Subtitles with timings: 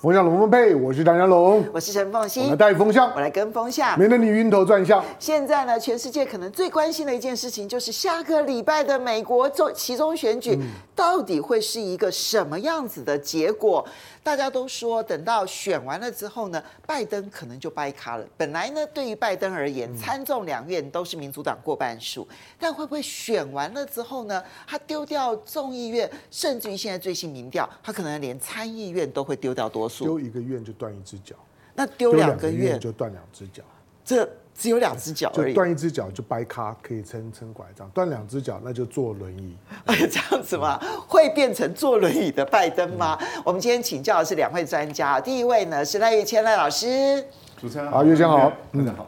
[0.00, 5.04] 风向龙凤配，我是唐家龙，我是陈凤欣，我来带风向，我来跟风向，免得你晕头转向。
[5.18, 10.58] 现在呢，全世界可能最关心的一件事情，就是下个礼拜的美国中其中选举，
[10.96, 13.86] 到底会是一个什么样子的结果？
[14.22, 18.24] 大家都说，等到选完了之后呢，拜登可能就掰卡了。
[18.38, 22.26] 本来呢，对于拜登而言，参众两院都是民主党过半数，
[22.58, 30.04] 但会不会选完了之后呢，他丢掉众议院，甚至于现在最新民调，他可能连参议院都会丢掉多数。
[30.04, 31.34] 丢一个院就断一只脚，
[31.74, 33.62] 那丢两个院就断两只脚。
[34.04, 34.26] 这。
[34.52, 39.56] 只有两只脚而已，就断一只脚就掰咖，可以撑撑拐杖；断两只脚那就坐轮椅。
[39.86, 40.78] 哎， 这样子吗？
[41.08, 43.16] 会变成坐轮椅的拜登吗？
[43.22, 47.24] 嗯、我们今天请教的是两位专家，第一位呢是赖玉谦赖老师，
[47.58, 49.06] 主持人好，岳谦好，大家好。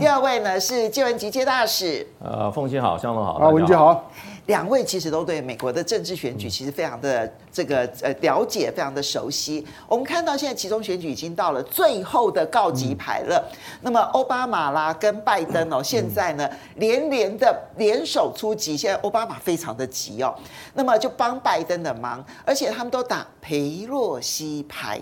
[0.00, 4.10] 第二位呢是介文吉接大使，呃，凤馨好，湘龙好，啊，文杰好。
[4.48, 9.66] 两位其实都对美国的政治选举其实非常的这个呃了解，非常的熟悉。
[9.86, 13.46] 我们看到现在其中选举已经到了最后的告急牌了。
[13.82, 18.74] 那么奥巴马啦跟拜登哦，现在呢连连的联手出击。
[18.74, 20.34] 现在奥巴马非常的急哦，
[20.72, 24.98] 那么就帮拜登的忙，而且他们都打裴洛西牌。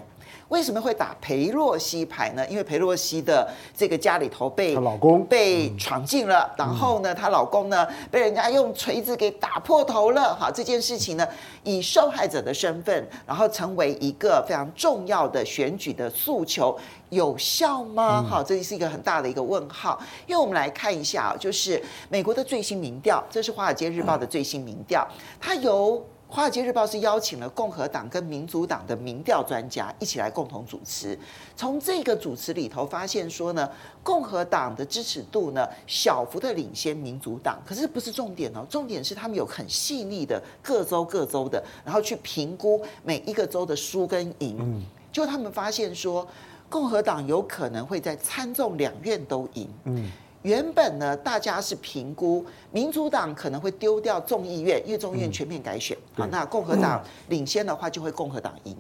[0.49, 2.47] 为什么会打裴洛西牌呢？
[2.49, 10.35] 因为裴洛西的这个家里头被她老公被闯进了，然后呢，她老公呢被人家用锤子给打破头了。
[10.37, 11.27] 好，这件事情呢，
[11.65, 16.79] 以受害者的身份，然后成为一个非常重要的选举的诉求，
[17.11, 18.23] 有效吗？
[18.23, 20.01] 好，这是一个很大的一个问号。
[20.29, 25.05] 因为我们来看一下，就是美国的最新民调，这是《华尔街日报》的最新民调，
[25.41, 26.01] 它由。
[26.37, 31.19] 《华尔街日报》是邀请了共和党跟民主党的民调专家一起来共同主持。
[31.57, 33.67] 从这个主持里头发现说呢，
[34.03, 44.59] 共和党的支持度呢小幅的领先民主党，可是不是重点哦，重点是他们有很细腻的各州各州的，然后去评估每一个州的输跟赢。
[44.61, 46.29] 嗯就他们发现说，
[46.69, 49.67] 共和党有可能会在参众两院都赢。
[49.85, 50.13] 嗯。
[50.43, 55.97] 原本呢，大家是评估民主党可能会丢掉众议院，因为众议院全面改选。
[56.15, 58.77] 好，那共和党领先的话，就会共和党赢。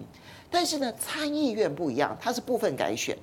[0.50, 3.16] 但是呢，参议院不一样，它是部分改选。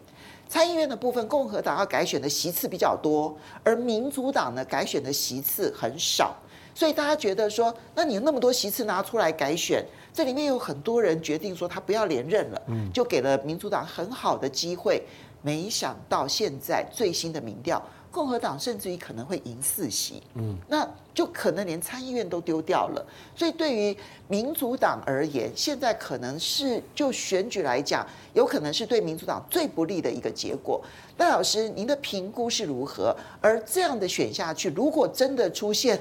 [0.50, 6.36] 参议院的部分，共和党要改选的席次比较多，而民主党呢，改选的席次很少。
[6.76, 12.62] 所以大家觉得说，那你那么多席次拿出来改选，这里面有很多人决定说他不要连任了，
[12.94, 15.02] 就给了民主党很好的机会。
[15.42, 17.82] 没想到现在最新的民调。
[18.14, 23.04] 共和党甚至于可能会赢四席，嗯，那就可能连参议院都丢掉了。
[23.36, 23.98] 所以对于
[24.28, 30.80] 民主党而言，现在可能是就选举来讲，有可能是对民主党最不利的一个结果。
[31.18, 33.16] 赖老师，您的评估是如何？
[33.42, 36.00] 而这样的选下去，如果真的出现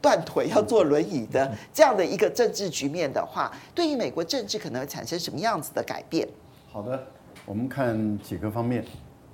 [0.00, 6.28] 断腿要坐轮椅的这样的一个政治局面的话，对于美国政治可能会产生什么样子的改变？
[6.70, 7.04] 好的，
[7.44, 8.84] 我们看几个方面。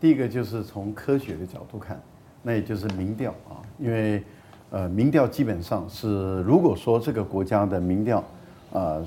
[0.00, 2.02] 第一个就是从科学的角度看。
[2.46, 4.22] 那也就是民调啊，因为，
[4.70, 8.22] 呃，民调基本上是，如果说这个国家的民调，
[8.70, 9.02] 呃，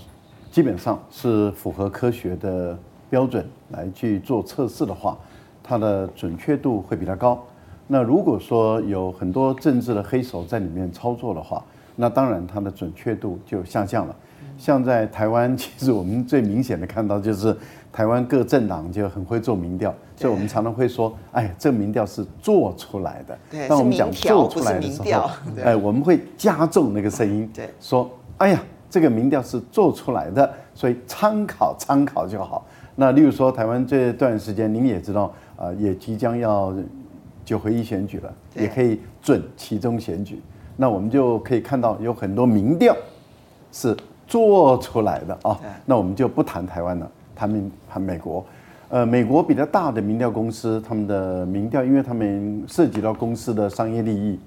[0.52, 2.76] 基本上是符合科学的
[3.12, 5.16] 标准来去做测试的话，
[5.62, 7.46] 它的准确度会比较高。
[7.86, 11.64] 那如果说有很多政治的黑手在里面操作的话，
[11.96, 14.16] 那当然它的准确度就下降了。
[14.58, 17.56] 像在台湾，其实我们最明显的看到就是。
[17.98, 23.36] 台湾各政党就很会做民调，所以我们常常会说，哎，这民调是做出来的。
[23.50, 25.28] 对，当我们讲做出来的时候，
[25.64, 32.64] 哎，我们会加重那个声音，对，说，哎呀，这个民调是做出来的，所以参考参考就好。
[32.96, 36.72] 那例如说，台湾这段时间，您也知道，啊，也即将要
[37.44, 40.40] 九合一选举了，也可以准其中选举，
[40.76, 42.96] 那我们就可以看到有很多民调
[43.72, 43.98] 是
[44.28, 45.60] 做出来的啊。
[45.84, 47.12] 那我们就不谈台湾了。
[47.38, 48.44] 他们和美国，
[48.90, 54.40] 呃，美国比较大的民调公司，他们的民调，因为他们涉及到公司的商业利益，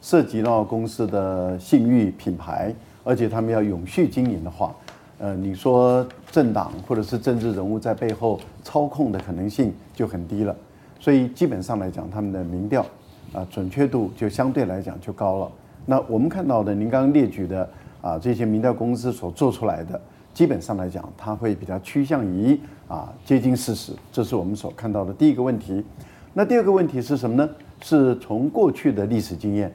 [0.00, 4.72] 涉及到公司的信誉品牌，而且他们要永续经营的话，
[5.18, 10.54] 呃，你说政党或者是政治人物在背后操控的可能性就很低了，
[11.00, 12.86] 所以基本上来讲，他们的民调
[13.32, 15.50] 啊准确度就相对来讲就高了。
[15.86, 17.68] 那我们看到的，您刚刚列举的
[18.00, 20.00] 啊这些民调公司所做出来的。
[20.38, 22.56] 基本上来讲，它会比较趋向于
[22.86, 25.84] 啊接近事实，这是我们所看到的第一个问题。
[26.32, 27.50] 那第二个问题是什么呢？
[27.82, 29.74] 是从过去的历史经验，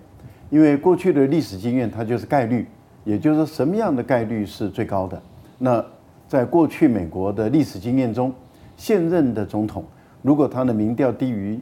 [0.49, 2.65] 因为过去的历史经验它就是概率，
[3.03, 5.21] 也就是说什么样的概率是最高的。
[5.57, 5.85] 那
[6.29, 8.33] 在过去美国的历史经验中，
[8.77, 9.83] 现任的总统
[10.21, 11.59] 如果他的民调低于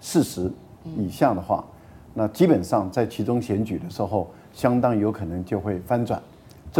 [0.00, 0.50] 四十
[0.96, 1.62] 以下的话，
[2.14, 6.18] 那基本上在其中选举的时候，相当有可能就会翻转。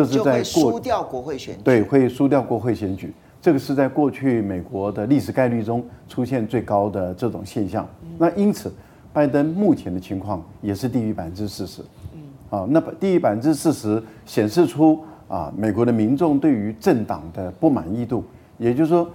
[0.05, 3.13] 这是在输掉国会选举，对，会输掉国会选举。
[3.41, 7.89] 这个是在过去美国的历史概率中出现最高的这种现象。
[8.19, 8.73] 那因此，
[9.13, 11.83] 拜登目前的情况也是低于百分之四十。
[12.15, 14.99] 嗯啊，那低于百分之四十显示出
[15.29, 18.25] 啊，美国的民众对于政党的不满意度，
[18.57, 19.09] 也就是说，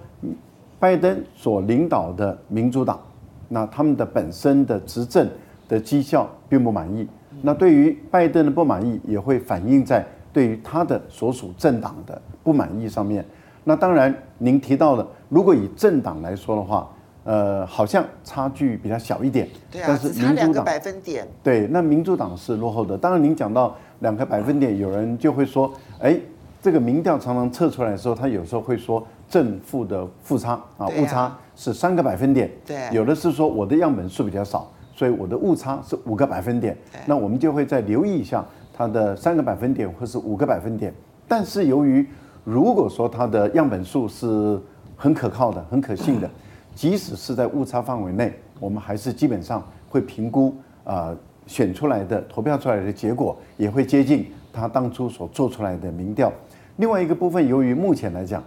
[0.78, 3.00] 拜登所领导的民主党，
[3.48, 5.28] 那他们的本身的执政
[5.68, 7.06] 的绩效并不满意。
[7.42, 13.24] 那对于拜登的不满意，也会反映在对于他的所属政党的不满意上面。
[13.62, 16.90] 那当然，您提到了，如果以政党来说的话，
[17.22, 19.48] 呃，好像差距比较小一点。
[19.70, 21.26] 对啊，但是差两个百分点。
[21.42, 22.98] 对，那民主党是落后的。
[22.98, 26.18] 当然，您讲到两个百分点，有人就会说，哎，
[26.60, 32.50] 这个民调常常测出来的时候，他有时候会说正负的负差啊，误差是三个百分点。
[32.66, 36.76] 对，有的是说我的样本数比较少，所以我的误差是五个百分点。
[37.06, 38.44] 那我们就会再留意一下
[38.76, 40.92] 它的三个百分点或是五个百分点。
[41.26, 42.06] 但是由于
[42.44, 44.60] 如果说它的样本数是
[44.96, 46.28] 很可靠的、很可信的，
[46.74, 51.16] 即使是在误差范围内，我们还是基本上会评估啊，
[51.46, 56.32] 选出来的投票出来的结果也会接近他当初所做出来的民调。
[56.76, 58.42] 另外一个部分，由于目前来讲，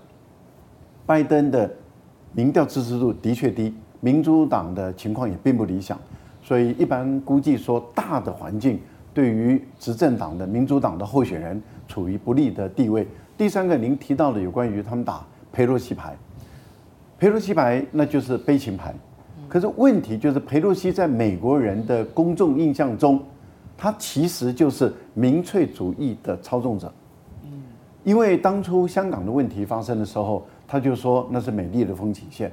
[1.05, 1.71] 拜登的
[2.33, 5.97] 民调支持度的确低，民主党的情况也并不理想，
[6.43, 8.79] 所以一般估计说，大的环境
[9.17, 13.07] 对于执政党的民主党的候选人处于不利的地位。
[13.35, 16.15] 第三个，您提到的有关于他们打裴洛西牌，
[17.17, 18.93] 裴洛西牌那就是悲情牌。
[19.49, 23.19] 可是问题就是，裴洛西在美国人的公众印象中，
[23.75, 26.93] 他其实就是民粹主义的操纵者。
[28.03, 32.51] 因为当初香港的问题发生的时候，他就说那是美丽的风景线。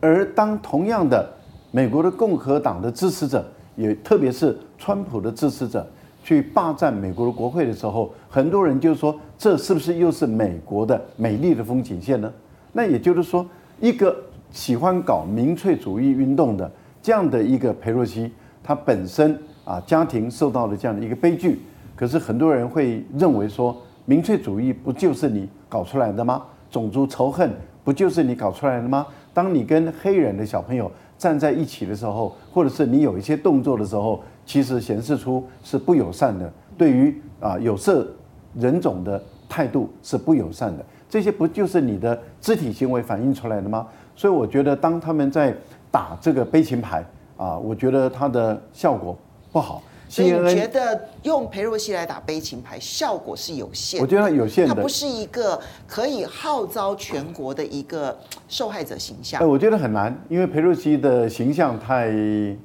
[0.00, 1.32] 而当同样的
[1.70, 5.86] 美国的共和党的支持者，也特别是川普的支持者。
[6.24, 12.28] 去霸占美国的国会的时候，很多人就说，这是不是又是美国的美丽的风景线呢？
[12.72, 13.46] 那也就是说，
[13.80, 14.12] 一个
[14.50, 16.68] 喜欢搞民粹主义运动的
[17.00, 21.60] 这样的一个裴洛西，他本身啊家庭受到了这样的一个悲剧。
[21.94, 26.42] 可是很多人会认为说，民粹主义不就是你搞出来的吗？
[26.72, 27.48] 种族仇恨
[27.84, 29.06] 不就是你搞出来的吗？
[29.32, 34.20] 当你跟黑人的小朋友站在一起的时候，或者是你有一些动作的时候。
[34.46, 38.06] 其实显示出是不友善的，对于啊有色
[38.54, 43.86] 人种的态度是不友善的，这些不就是你的肢体行为反映出来的吗？
[44.14, 45.54] 所以我觉得当他们在
[45.90, 47.04] 打这个悲情牌
[47.36, 49.14] 啊，我觉得它的效果
[49.52, 49.82] 不好。
[50.08, 54.04] 所以你觉得用裴若曦来打悲情牌效果是有限的？
[54.04, 58.16] 我觉得它有限的，它不是一个可以号召全国的一个
[58.46, 59.42] 受害者形象。
[59.42, 62.08] 哎，我觉得很难，因为裴若曦的形象太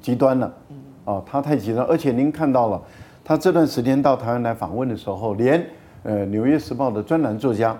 [0.00, 0.54] 极端了。
[1.04, 2.80] 哦，他太极端，而且您看到了，
[3.24, 5.64] 他这段时间到台湾来访问的时候，连
[6.04, 7.76] 呃《纽约时报》的专栏作家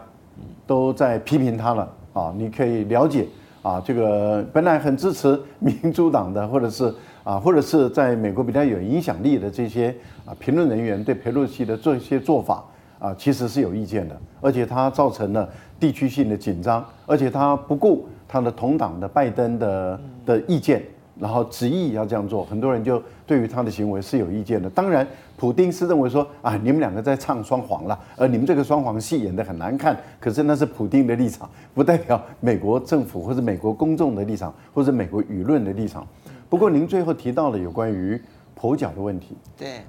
[0.66, 2.34] 都在批评他了啊！
[2.36, 3.26] 你可以了解
[3.62, 6.92] 啊，这个本来很支持民主党的，或者是
[7.22, 12.64] 啊，或者是在美国比较有影响力的这些啊评论人员，对佩洛西的这些做法
[12.98, 15.48] 啊，其实是有意见的，而且他造成了
[15.78, 20.82] 地区性的紧张，而且他不顾他的同党的拜登的的意见。
[21.18, 24.68] 然后执意要这样做，很多人就对于他的行为是有意见的。
[24.70, 25.06] 当然，
[25.36, 29.96] 普丁是认为说啊，你们两个在唱双簧了，而你们这个双簧戏演得很难看。
[30.18, 36.06] 可是那是普丁的立场，不代表美国政府或者美国公众的立场，或者美国舆论的立场。
[36.48, 38.20] 不过您最后提到了有关于
[38.58, 39.36] 跛脚的问题。
[39.56, 39.80] 对，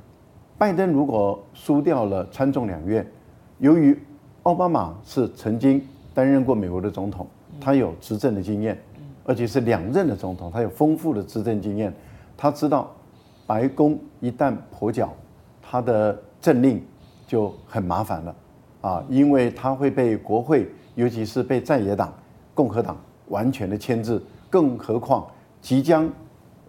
[0.58, 3.06] 拜登如果输掉了参众两院，
[3.60, 3.98] 由于
[4.44, 5.82] 奥巴马是曾经
[6.14, 7.26] 担任过美国的总统，
[7.62, 8.78] 他有执政的经验。
[9.26, 11.94] 而且是两任的总统，他有丰富的执政经验，
[12.36, 12.92] 他知道
[13.48, 15.14] 白宫一旦跛脚，
[15.62, 16.84] 他的政令
[17.26, 18.36] 就很麻烦了
[18.82, 22.14] 啊，因为他会被国会，尤其是被在野党
[22.54, 22.98] 共和党
[23.30, 25.26] 完全的牵制，更何况
[25.62, 26.10] 即将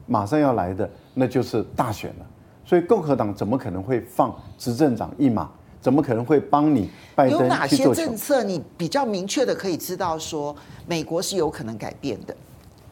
[0.06, 2.26] 马上要来的那就是大选了，
[2.64, 5.50] 所以共和党怎么可能会放执政党一马？
[5.84, 7.40] 怎么可能会帮你拜登？
[7.40, 12.34] 有哪些政策你比较明确的可以知道说美国是有可能改变的？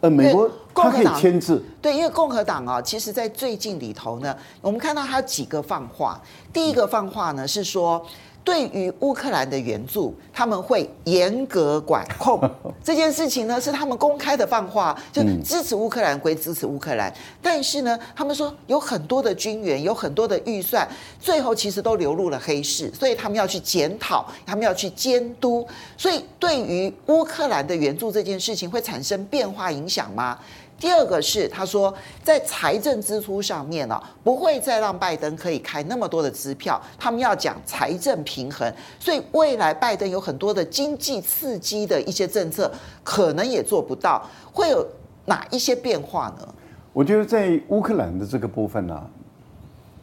[0.03, 1.63] 呃，美国它可以牵制。
[1.81, 6.21] 对，因为共和党啊，其实在最近里头呢，我们看到它几个放话。
[6.53, 8.05] 第一个放话呢是说。
[8.45, 12.41] 对于乌克兰的援助，他们会严格管控。
[12.83, 20.89] 这件事情呢，是他们公开的放话，就支持乌克兰归支持乌克兰，但是呢，他们说有很多的军援，有很多的预算，
[21.21, 30.39] 最后其实都流入了黑市，所以他们要去检讨，他们要去监督，所以对于乌克兰的援助这件事情会产生变化影响吗？
[30.83, 42.69] 第二个是他说在财政支出上面呢，不会再让拜登可以开那么多的支票，他们要讲财政平衡，所以未来拜登有很多的经济刺激的一些政策
[43.05, 44.85] 可能也做不到，会有
[45.27, 46.55] 哪一些变化呢？
[46.93, 49.09] 我觉得在乌克兰的这个部分呢、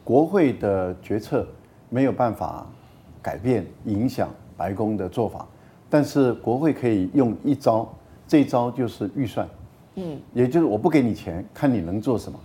[0.02, 1.46] 国会的决策
[1.90, 2.66] 没有办法
[3.20, 5.46] 改变影响白宫的做法，
[5.90, 7.86] 但是国会可以用一招，
[8.26, 9.46] 这一招就是预算，
[10.00, 12.38] 嗯，也就是我不给你钱，看你能做什么，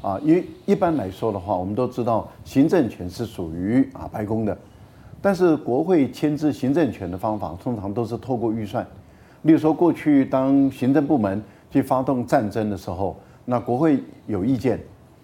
[0.00, 4.56] 啊，因为一般来说的话，我们都知道行政权是属于啊白宫的，
[5.20, 8.86] 但是国会牵制行政权的方法通常都是透过预算，
[9.42, 13.16] 例如说过去当行政部门去发动战争的时候。
[13.44, 14.78] 那国会有意见，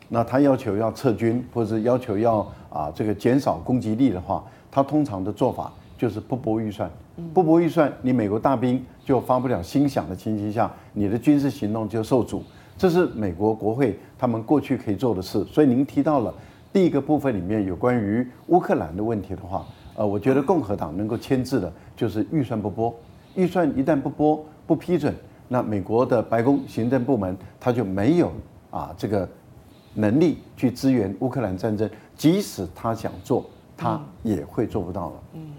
[0.08, 6.90] 那他要求要撤军，或者是要求要啊这个减少攻击力的话，他通常的做法就是不拨预算，
[7.32, 12.43] 不拨预算，你美国大兵就发不了心想的情形下，你的军事行动就受阻，
[12.77, 15.43] 这是美国国会他们过去可以做的事。
[15.47, 16.35] 所以您提到了
[16.75, 22.95] 第一个部分里面有关于乌克兰的问题的话，呃，我觉得共和党能够牵制的就是预算不拨，
[23.35, 25.15] 预算一旦不拨不批准。
[25.49, 28.31] 那美国的白宫行政部门他就没有
[28.71, 29.27] 啊这个
[29.95, 35.15] 能力去支援乌克兰战争，即使他想做，他也会做不到了。
[35.33, 35.53] 嗯，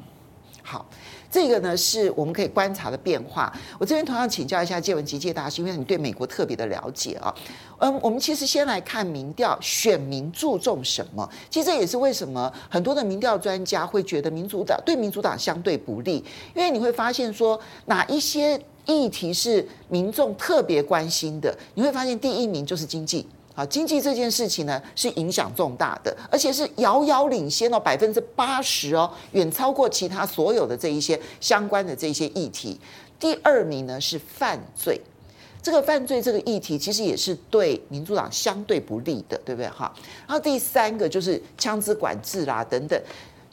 [0.62, 0.86] 好，
[1.32, 3.52] 这个呢是我们可以观察的变化。
[3.78, 7.34] 我这边同样请教一下介文吉介大师，因为你对美国特别的了解啊。
[7.80, 11.30] 嗯，我们其实先来看民调，选民注重什么？
[11.50, 16.24] 其实这也是为什么很多的民调专家会觉得民主党对民主党相对不利，
[16.56, 18.60] 因为你会发现说哪一些。
[18.86, 23.28] 议题是民众特别关心的，你会发现第一名就是经济，
[23.60, 32.80] 啊，经济这件事情呢是影响重大的，而且是遥遥领先哦，百分之八十哦，远超过其他所有的这一些相关的这些议题。
[33.20, 35.02] 第二名呢是犯罪，
[35.62, 39.94] 这个犯罪这个议题其实也是对民主党相对不利的，对不对哈？
[40.26, 42.98] 然后第三个就是枪支管制啦等等。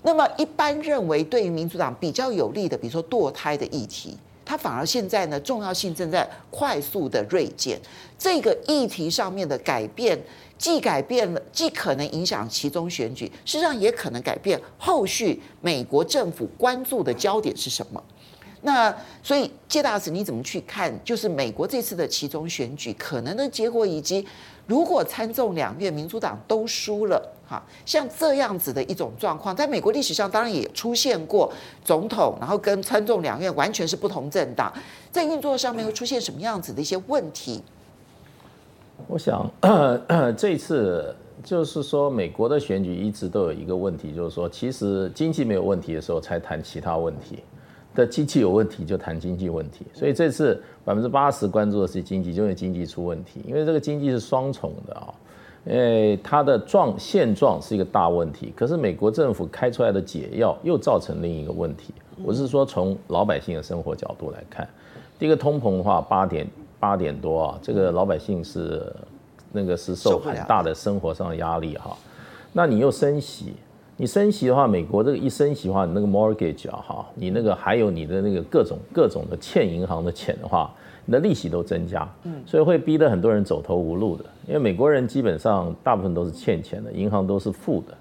[0.02, 4.16] 那么一般认为对于民主党比较有利的，比如说堕胎的议题。
[4.46, 7.78] 它反而现在呢，重要性正在快速的锐减。
[8.16, 10.18] 这个议题上面的改变，
[10.56, 18.02] 既改变了，既可能影响其中选举，事实上也可能改变后续美国政府关注的焦点是什么。
[18.62, 20.92] 那所以，介大使你怎么去看？
[21.04, 24.26] 就是美国这次的其中选举可能的结果，以及
[24.66, 27.32] 如果参众两院民主党都输了。
[27.48, 31.48] 哈，像这样子的一种状况，在美国历史上当然也出现过
[31.84, 34.72] 总统，然后跟参众两院完全是不同政党，
[35.12, 37.62] 在运作上面会出现什么样子的一些问题？
[39.06, 39.48] 我想
[40.36, 47.44] 这次就是说，美国的选举一直都有一个问题，就是说，其实经济没有问题的时候才谈其他问题，
[47.96, 55.12] 的机器有问题就谈经济问题，所以这次百分之八十关注的是经济，就因为经济出问题，因为这个经济是双重的啊。
[55.68, 61.92] 因为它的状现状是一个大问题，可是美国政府开出来的解药又造成另一个问题。
[62.22, 64.68] 我是说，从老百姓的生活角度来看，
[65.18, 66.46] 第一个通膨的话八点
[66.78, 68.94] 八点多啊，这个老百姓是
[69.50, 71.96] 那个是受很大的生活上的压力哈。
[72.52, 73.54] 那你又升息，
[73.96, 80.70] 你升息的话，美国这个一升息的话，你那个 mortgage 啊哈，你那个还有你的那个各种各种的欠银行的钱的话。
[81.08, 84.24] 你的利息都增加，嗯所以会逼得很多人走投无路的。
[84.44, 87.94] 因为美国人基本上大部分都是欠钱的，银行都是负的。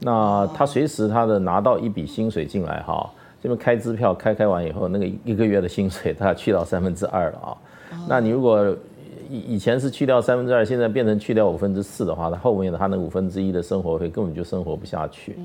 [0.00, 3.10] 那他随时他的拿到一笔薪水进来哈，
[3.42, 7.52] 这边开支票开开完以后，那个一个月的薪水他去到三分之二了啊。
[8.08, 8.74] 那你如果
[9.30, 15.36] 以以前是去掉三分之二，现在变成去掉五分之四的话，他后面的他那五分之一的生活费根本就生活不下去。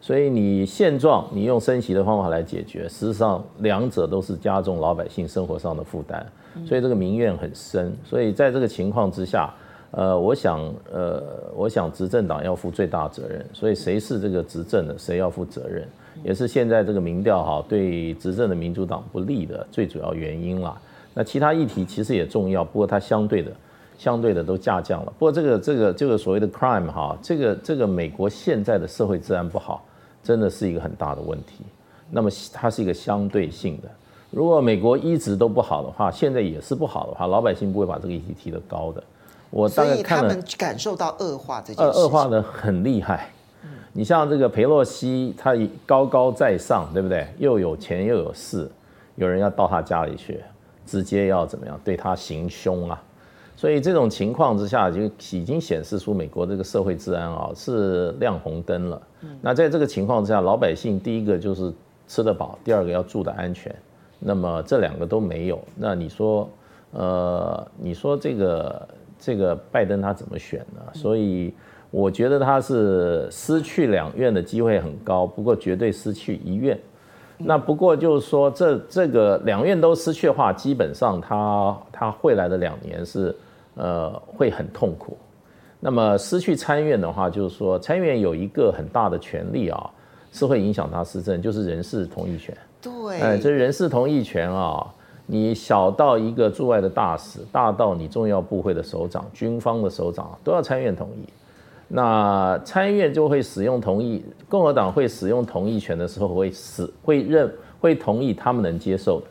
[0.00, 6.24] 所以你现状你用升息的方法来解决，实际上两者都是加重老百姓生活上的负担。
[6.66, 9.52] 所以这个民怨很深，所以在这个情况之下，
[9.90, 10.60] 呃，我想，
[10.92, 11.22] 呃，
[11.56, 13.44] 我想执政党要负最大责任。
[13.52, 15.84] 所以谁是这个执政的，谁要负责任，
[16.22, 20.80] 也是现在这个民调哈对执政的民主党不利的最主要原因啦。
[21.14, 23.50] 那其他议题其实也重要，不过它相对的，
[23.96, 25.12] 相对的都下降了。
[25.18, 29.84] 不过这个这个这个所谓的 crime 哈，这个这个美国现在的社会治安不好，
[30.22, 31.64] 真的是一个很大的问题。
[32.10, 33.88] 那么它是一个相对性的。
[34.30, 39.02] 如果美国一直都不好的话，现在也是不好的话，老百姓不会把这个议题提得高的。
[39.50, 43.30] 我大概看了，他们感受到恶化这件事，恶化的很厉害。
[43.92, 45.54] 你像这个裴洛西，他
[45.86, 47.24] 高高在上，对不对？
[47.38, 48.68] 又有钱又有势，
[49.14, 50.42] 有人要到他家里去，
[50.86, 53.02] 直接要怎么样对他行凶啊？
[53.56, 59.00] 所以这种情况之下，就已经显示出美国这个社会治安啊是亮红灯了。
[59.40, 61.72] 那在这个情况之下，老百姓第一个就是
[62.08, 63.74] 吃得饱，第二个要住得安全。
[64.18, 66.50] 那么这两个都没有，那你说，
[66.90, 68.88] 呃，你说这个
[69.18, 70.80] 这个拜登他怎么选呢？
[70.92, 71.54] 所以
[71.90, 76.78] 我觉得他是失去两院的机会很高，不过绝对失去一院。
[77.38, 83.34] 那不过就是说，这这个两院都失去的话，基本上他他会来的两年是
[83.74, 85.16] 呃会很痛苦。
[85.80, 89.90] 那么失去参院的话，就是说参院有一个很大的权利啊，
[90.32, 92.56] 是会影响他施政，就是人事同意权。
[92.80, 94.86] 对，哎，这人事同意权啊，
[95.26, 101.28] 你小到一个驻外的大使，大到你重要部会的首长、军方的首长，都要参院同意。
[101.96, 107.48] 那参议院就会使用同意，共和党会使用同意权的时候，会使会认
[107.80, 109.26] 会同意他们能接受的，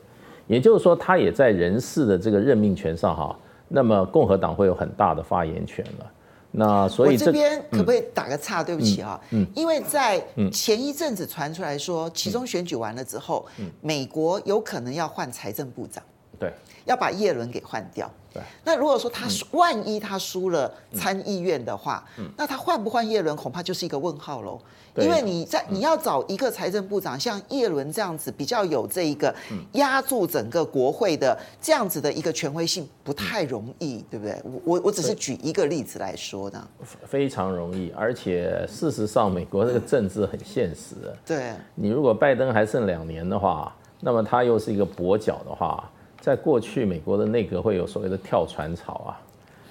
[0.48, 6.10] 也就是说，他也在人事的这个任命权上哈，那么共和党会有很大的发言权了。
[6.52, 8.64] 那所以这，这边可不可以打个岔？
[8.64, 13.46] 对不起啊，嗯，因为在前一阵子传出来说，其中选举完了之后，
[13.82, 16.02] 美国有可能要换财政部长，
[16.44, 16.54] 对，
[16.86, 18.10] 要把叶伦给换掉。
[18.34, 24.60] 对，那如果说他万一他输了参议院的话，嗯，那他换不换叶伦恐怕就是一个问号喽。
[24.96, 29.34] 因为你在你要找一个财政部长，像叶伦这样子比较有这一个
[29.72, 34.40] 压住整个国会的这样子的一个权威性，不太容易，对不对？
[34.64, 36.68] 我我只是举一个例子来说呢。
[37.08, 40.96] 非常容易，而且事实上，美国这个政治很现实。
[41.26, 45.90] 对，你如果拜登还剩两年的话，那么他又是一个跛脚的话。
[46.24, 49.20] 在过去，美国的内阁会有所谓的跳船潮啊，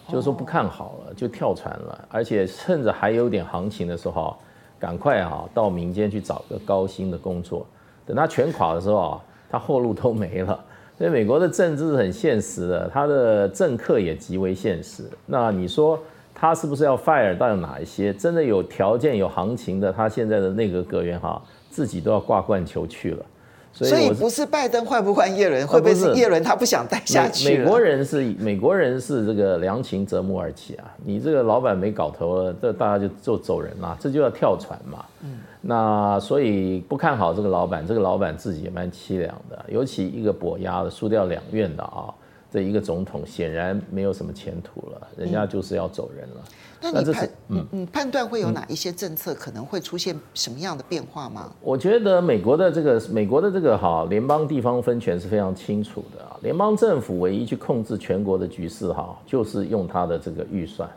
[0.07, 4.37] 就是说不看好了就跳船了，而且趁着还有点行情的时候，
[4.79, 7.67] 赶快啊到民间去找个高薪的工作，
[8.05, 10.63] 等他全垮的时候啊，他后路都没了。
[10.99, 15.05] 所以美国的政治是很现实的，他的政客也极为现实。
[15.25, 15.99] 那你说
[16.35, 17.35] 他是不是要 fire？
[17.35, 19.91] 到哪一些真的有条件有行情的？
[19.91, 23.25] 他现在的内阁阁员哈，自己都要挂冠球去了。
[23.73, 27.57] 所以，不是拜登换不换耶伦，会不会是耶伦他不想待下去？
[27.59, 35.05] 美国人是美国人是这个良禽择木而栖啊，你这个老板没搞头了，这大家就就走人了，这就要跳船嘛。
[35.23, 42.12] 嗯，那所以不看好这个老板，这个老板自己也蛮凄凉的，尤其一个跛鸭的输掉两院的啊。
[42.53, 46.35] 这一个总统显然没有什么前途了，人家就是要走人了。
[46.37, 51.53] 嗯、那你判嗯嗯判断会有哪一些政策可能会出现什么样的变化吗？
[51.61, 56.37] 我觉得美国的这个美国的这个哈联邦地方分权是非常清楚的啊。
[56.42, 60.90] 联邦政府唯一去控制全国的局势哈，就是用他的这个预算，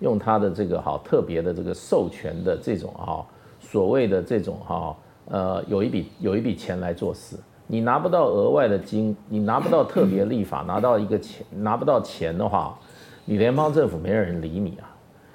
[0.00, 3.24] 用他的这个哈特别的这个授权的这种哈
[3.60, 4.94] 所谓的这种哈
[5.30, 7.36] 呃有一笔有一笔钱来做事。
[7.66, 12.78] 你拿不到额外的金，你拿不到特别立法，拿到一个钱，拿不到钱的话，
[13.24, 14.91] 你联邦政府没有人理你啊。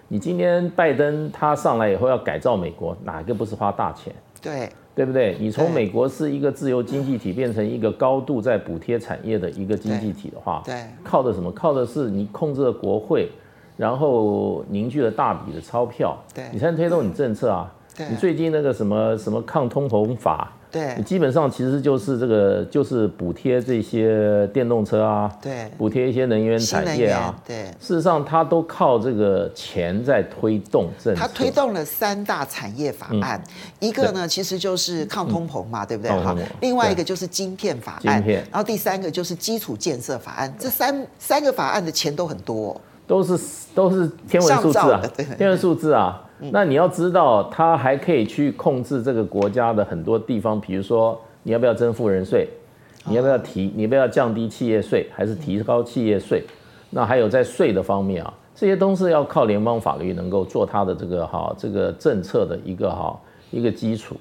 [0.09, 4.13] 你今天拜登他上来以后要改造美国，哪个不是花大钱？
[4.41, 5.35] 对，对不对？
[5.39, 11.51] 你从美国是一个自由经济体变成一个高度在补贴产业的一个经济体的话，对，靠的什么？
[11.51, 13.29] 靠的是你控制了国会，
[13.75, 17.73] 然后凝聚了大笔的钞票，对，你才能推动你政策啊。
[17.97, 20.53] 对，你最近那个什么什么抗通膨法。
[20.71, 27.65] 对，你基本上其实就是这个，就是补贴这些电动车啊，对，补贴一些能源产业啊，对。
[27.79, 31.21] 事实上，它都靠这个钱在推动政策。
[31.21, 33.41] 它推动了三大产业法案，
[33.79, 36.11] 一个呢其实就是抗通膨嘛，对不对？
[36.11, 36.35] 哈。
[36.59, 40.53] 另外一个就是晶片法案，然后第三个就是基础建设法案。
[40.59, 43.39] 这三三个法案的钱都很多，都是
[43.73, 45.01] 都是天文数字啊，
[45.37, 46.23] 天文数字啊。
[46.39, 52.47] 那你要知道，他还可以去控制这个国家的很多地方，比如说你要不要征富人税，
[53.05, 56.43] 你要不要提，你要不要降低企业税，还是提高企业税？
[56.89, 63.19] 那还有在税的方面啊，这些都是要靠联邦法律能够做它的这个哈这个政策的一个哈
[63.51, 64.15] 一个基础。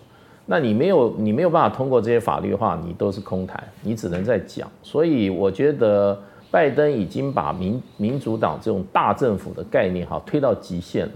[0.46, 4.66] 那你没有你没有办法通过这些法律的话，你都是空谈，你只能在讲。
[4.82, 6.18] 所以我觉得
[6.50, 11.12] 拜登已经把民民主党这种大政府的概念哈推到极限了。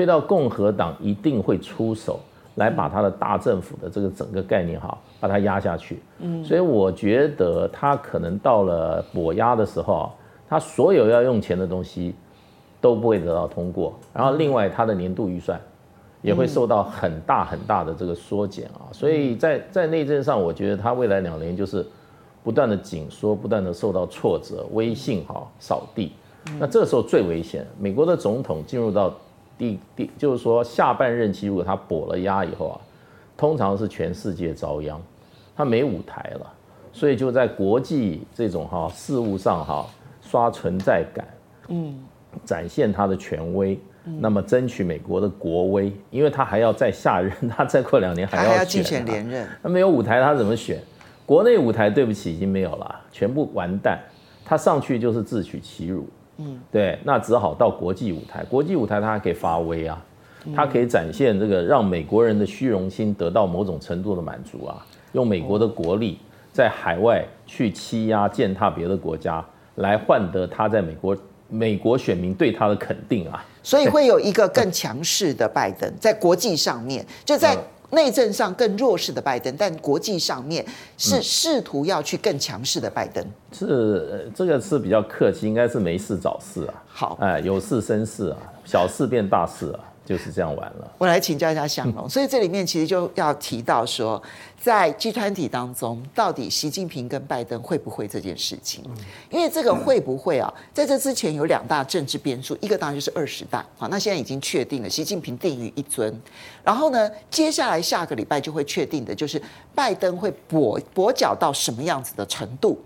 [0.00, 2.18] 推到共和党一定会出手
[2.54, 6.00] 来把他的大政府的这个整个概念哈，把它压下去。
[6.20, 10.10] 嗯，所以我觉得他可能到了跛压的时候，
[10.48, 12.14] 他所有要用钱的东西
[12.80, 13.92] 都不会得到通过。
[14.14, 15.60] 然后另外他的年度预算
[16.22, 18.88] 也会受到很大很大的这个缩减啊。
[18.92, 21.86] 所以在在内政上，我觉得他未来两年就是
[22.42, 26.12] 不断的紧缩，不断的受到挫折，威信哈扫地。
[26.58, 29.14] 那这时候最危险，美国的总统进入到。
[29.60, 32.80] 第第就是说，下半任期如果他跛了压以后啊，
[33.36, 34.98] 通常是全世界遭殃，
[35.54, 36.52] 他没舞台了，
[36.94, 39.86] 所以就在国际这种哈事务上哈
[40.22, 41.26] 刷存在感，
[41.68, 41.94] 嗯，
[42.42, 50.80] 展现他的权威，那么争取美国的国威，因为他还要再下任， 他再过两年还要竞选连任，他没有舞台他怎么选？
[51.26, 54.00] 国内舞台对不起已经没有了，全部完蛋。
[54.42, 56.08] 他上去就是自取其辱。
[56.40, 60.02] 嗯，对，那只好到国际舞台，国际舞台他还可以发威啊，
[60.56, 66.18] 他可以展现这个让美国人的虚荣心得到某种程度的满足啊，用美国的国力
[66.50, 71.16] 在海外去欺压践踏别的国家，来换得他在美国
[71.48, 73.44] 美国选民对他的肯定啊。
[73.62, 77.56] 所以会有一个更强势的拜登在国际上面，就在。
[77.90, 80.64] 内政上更弱势的拜登，但国际上面
[80.96, 83.24] 是试图要去更强势的拜登。
[83.52, 86.74] 是这个是比较客气，应该是没事找事啊。
[86.86, 89.80] 好，哎，有事生事啊，小事变大事啊。
[90.10, 90.92] 就是这样玩了。
[90.98, 94.20] 我来请教一下向龙， 所以这里面其实就要提到说，
[94.60, 98.82] 在集团体当中，到底习近平跟拜登会不会这件事情？
[99.30, 106.12] 因为这个会不会啊，在这之前有两大政治变数，一个当然就是二十大，好，那现在已经确定了，习近平定于一尊。
[106.64, 109.40] 然后呢，接下来下个礼拜就会确定的就是
[109.76, 112.76] 拜登会跛跛脚到什么样子的程度？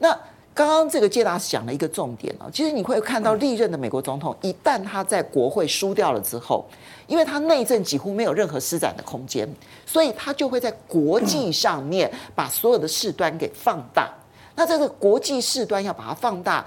[0.00, 0.18] 那
[0.54, 6.64] 刚刚这个杰达讲了一个重点啊，其实你会看到历任的美国总统，一旦他在国会输掉了之后，
[7.06, 9.48] 因为他内政几乎没有任何施展的空间，
[9.86, 14.12] 所以他就会在国际上面把所有的事端给放大。
[14.54, 16.64] 那这个国际事端要把它放大。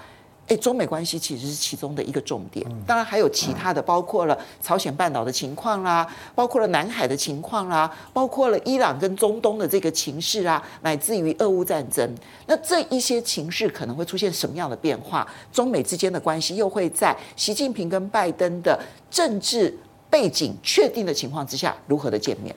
[0.48, 12.08] 哎，中美关系其实是其中的一个重点，当然还有其他的，包括了朝鲜半岛的情况啦，包括了南海的情况啦，包括了伊朗跟中东的这个情势啊，乃至于俄乌战争。
[12.46, 15.28] 那这一些情势可能会出现什么样的变化？
[15.52, 18.80] 中美之间的关系又会在习近平跟拜登的
[19.10, 19.76] 政治
[20.12, 22.56] 背景确定的情况之下如何的见面？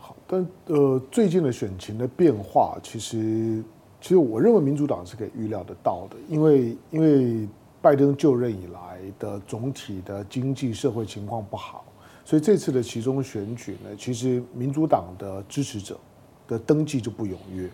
[0.00, 3.62] 好，但呃，最近的选情的变化其实。
[4.00, 7.48] 其实我认为民主党是可以预料得到的，因为因为
[7.82, 11.84] 拜登就任以来的总体的经济社会情况不好，
[12.24, 15.98] 所以这次的其中选举呢，其实民主党的支持者
[16.46, 17.68] 的登记就不踊跃，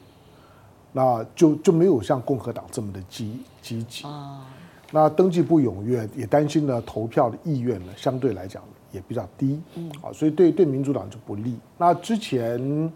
[0.92, 4.46] 那就就没有像共和党这么的积积极啊。
[4.90, 11.56] 那登记不踊跃，也担心呢投票的意愿呢相对来讲也比较低，嗯啊，所以对对民主党就不利。
[11.76, 12.90] 那之前。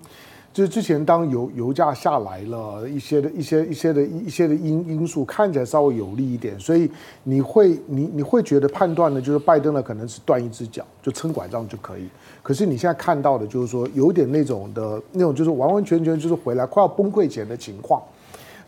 [0.53, 6.91] 就是之前当油油价下来了一些的一些一些的一些的因因素看起来稍微有利一点，所以
[7.23, 12.09] 你会你你会觉得判断呢，就是拜登呢可能是断一只脚就撑拐杖就可以。
[12.43, 18.03] 可是你现在看到的就是说有点那种的那种就是完完全全就是回来快要崩溃前的情况。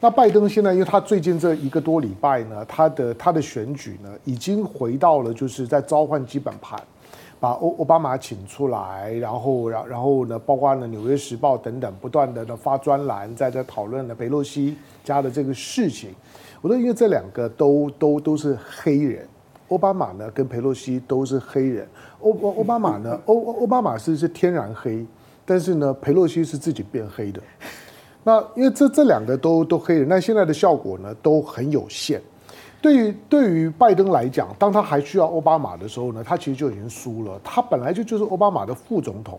[0.00, 6.80] 那拜登现在因为他最近这一个多礼拜呢，他的他的选举呢已经回到了就是在召唤基本盘。
[7.40, 16.10] 把欧奥巴马请出来，然后，然然后呢，包括呢《纽约时报》等等，不断的呢发专栏，在这讨论呢佩洛西家的这个事情。
[16.60, 19.26] 我说因为这两个都都都是黑人，
[19.70, 21.88] 奥巴马呢跟佩洛西都是黑人。
[22.20, 25.06] 欧奥巴马呢，欧奥巴马是是天然黑，
[25.46, 27.40] 但是呢佩洛西是自己变黑的。
[28.22, 32.20] 那因为这这两个都都黑人，那现在的效果呢都很有限。
[32.82, 37.38] 对于对于拜登来讲，当他还需要奥巴马的时候呢，他其实就已经输了。
[37.44, 39.38] 他本来就就是奥巴马的副总统，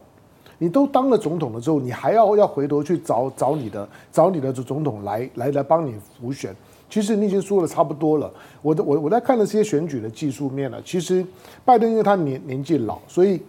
[0.59, 6.55] 你都当了总统了之后，你还要要回头去找找你的找你的总统来来来帮你辅选，
[6.87, 8.31] 其实你已经输了差不多了。
[8.61, 11.25] 我的我我在看了这些选举的技术面呢，其实
[11.65, 13.41] 拜登因为他年年纪老，所以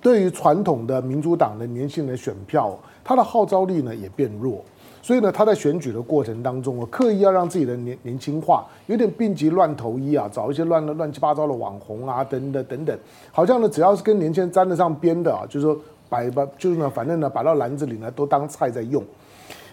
[0.00, 4.64] 对于传统的民主党的年轻人选票，他的号召力呢也变弱。
[5.06, 12.98] 所以呢，他在选举的过程当中，我刻意要让自己的年年轻化，有点病急乱投医啊，找一些乱乱七八糟的网红啊，等等等等，
[13.30, 19.00] 好像呢，只要是跟年轻人沾得上边的啊，就是说摆把，就是呢，反正呢，摆到篮子里呢，都当菜在用。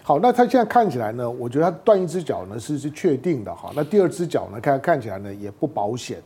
[0.04, 6.18] 好，那他现在看起来呢，我觉得他断一只脚呢是是确定的哈，那第二只脚呢，看看起来呢也不保险。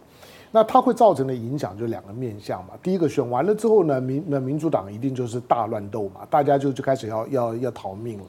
[0.52, 8.24] 那它会造成的影响就两个面向嘛，第一个选完了之后呢，民那民主党一定就是大乱斗嘛，大家就就开始要要要逃命了。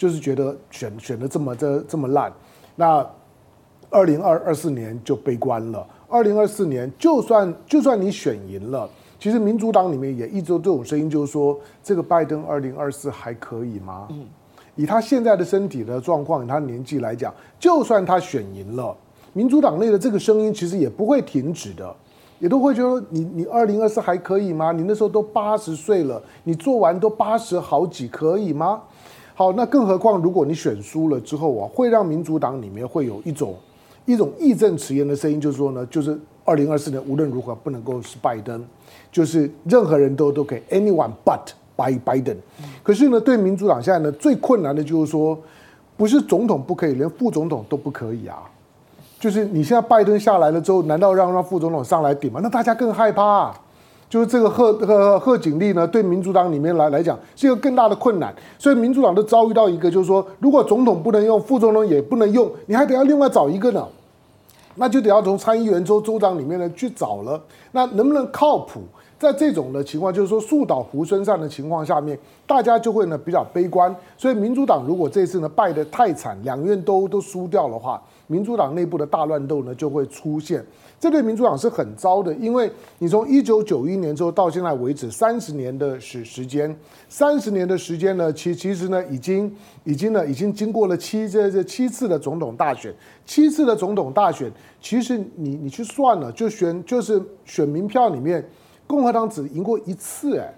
[0.00, 2.32] 就是觉得选选的这么这这么烂，
[2.74, 3.06] 那
[3.90, 5.86] 二零二二四年就悲观了。
[6.08, 14.08] 二零二四年就算就算你选赢了，其实民主党里面也一直有这种声音，就是说这个拜登二零二四还可以吗？
[14.74, 18.96] 以他现在的身体的状况，以他年纪来讲，就算他选赢了，
[19.34, 21.94] 民主党内的这个声音其实也不会停止的，
[22.38, 24.72] 也都会觉得你你二零二四还可以吗？
[24.72, 28.80] 你那时候都八十岁了，你做完都八十好几，可以吗？
[29.34, 33.54] 好，那更何况如果你选输了之后啊，会让民主党里面会有一种
[34.04, 38.62] 一种义正辞严的声音，就是说呢，就是二零二四年无论如何不能够是拜登，
[39.10, 41.40] 就是任何人都都可以 anyone but
[41.76, 42.36] by Biden。
[42.82, 45.38] 可是呢，对民主党现在呢最困难的就是说，
[45.96, 48.42] 不是总统不可以，连副总统都不可以啊。
[49.18, 52.40] 就是你现在拜登下来了之后，难道让让副总统上来顶吗？
[52.42, 53.54] 那大家更害怕。
[54.10, 58.34] 就是这个贺贺贺锦丽呢，对民主党里面来来讲是一个更大的困难。
[58.58, 63.86] 所以民主党都遭遇到一个，就是说，如果总统不能用，副总统也不能用，你还得要另外找一个呢，
[64.74, 67.40] 那就得要从参议员州州长里面呢去找了。
[67.70, 68.80] 那能不能靠谱？
[69.16, 73.94] 在这种的情况，就是说树倒猢狲散的情况下面，大家就会呢比较悲观。
[74.16, 80.64] 所以民主党如果这次呢败得太惨，两院都都输掉的话，民主党内部的大乱斗呢就会出现。
[81.00, 89.50] 这对民主党是很糟的，因为你从一九九一年之后到现在为止三十年的时时间，三十年的时间呢，其其实呢已经
[89.84, 98.46] 已经呢已经经过了七这这七次的总统大选，七次的总统大选，其实你你去算了，就选就是选民票里面。
[98.86, 100.52] 共和党只赢过一次，哎，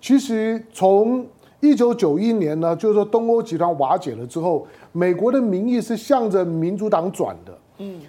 [0.00, 1.24] 其实从
[1.60, 7.56] 一九九一年呢，就是说东欧集团瓦解了之后，美国的民意是向着民主党转的。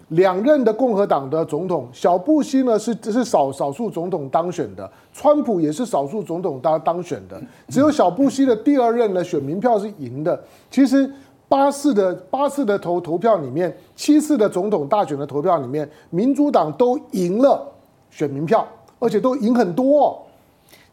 [0.09, 10.41] 两任的共和党的总统，小布希呢是是少少数总统当选的，川普也是少数总统当当选的，只有小布希的第二任的选民票是赢的。
[10.69, 11.09] 其实
[11.47, 17.65] 八次的八次的投投票里面，七次的总统大选的投票里面，民主党都赢了
[18.09, 18.67] 选民票。
[18.99, 20.25] 而且都赢很多，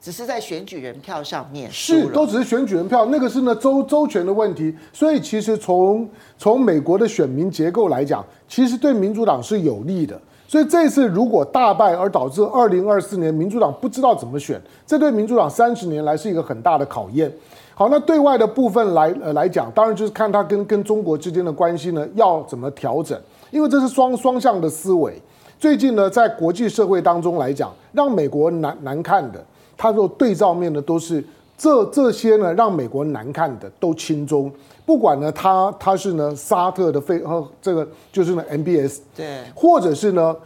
[0.01, 4.75] 只是在选举人票上面是都只是选举人票，那个是呢周周全的问题。
[4.93, 6.09] 所以其实从
[6.39, 10.19] 从美国的选民结构来讲，其实对民主党是有利的。
[10.49, 17.31] 所以这次如果大败而导致二零二四年民主党不知道怎么选，这对民主党三十年来是一个很大的考验。
[17.75, 23.17] 好，那对外的部分来呃来讲，当然就是看他跟跟中国之间的关系呢要怎么调整，
[23.51, 25.21] 因为这是双双向的思维。
[25.59, 29.45] 最近呢，在国际社会当中来讲，让美国难难看的，
[29.81, 31.25] 他说对照面的都是
[31.57, 34.53] 这这些呢，让美国难看的都亲中，
[34.85, 40.37] 不管呢他他是呢沙特的费呃这个就是呢 MBS 对，或者是呢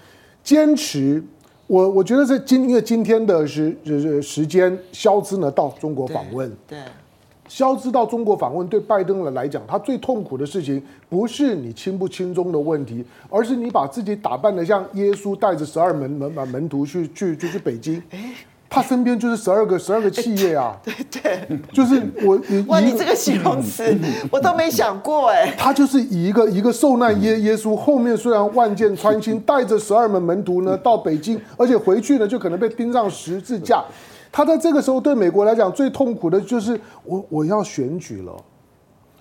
[0.44, 1.20] 坚持
[1.66, 6.48] 我我觉得在今因为今天的时时时间，肖兹呢到中国访问。
[6.68, 6.78] 对。
[6.78, 6.84] 对。
[7.46, 18.02] 萧兹到中国访问，对拜登来讲，他最痛苦的事情不是你亲不亲中的问题，而是你把自己打扮的像耶稣，带着十二门门门门徒去去去去北京，
[18.74, 23.96] 他身边就是十二个十二个企业啊，对对，就是我哇，你这个形容词
[24.32, 33.84] 我都没想过哎，他就是以一个一个受难耶耶稣，后面虽然万箭穿心，带着十二门门徒呢到北京，而且回去呢就可能被钉上十字架。
[34.32, 38.32] 他在这个时候对美国来讲最痛苦的就是我我要选举了，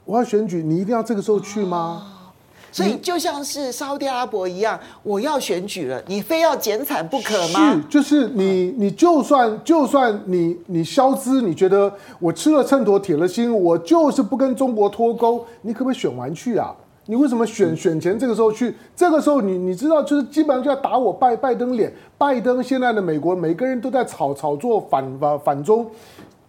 [0.04, 2.23] 我要选举，你一定要这个时候去吗？
[2.74, 7.74] 哦、所以就像是沙特阿拉伯一样，我要选举了，你非要减产不可吗？
[7.74, 16.76] 是，就是你你就算就算你你消资，你觉得我吃了秤砣铁了心，我就是不跟中国脱钩，你可不可以选完去啊？
[17.06, 18.74] 你为什么选选前这个时候去？
[18.96, 21.94] 这个时候你你知道，就是基本上就要打我拜拜登脸。
[22.18, 25.86] 拜登现在的美国，每个人都在炒炒作反反反中，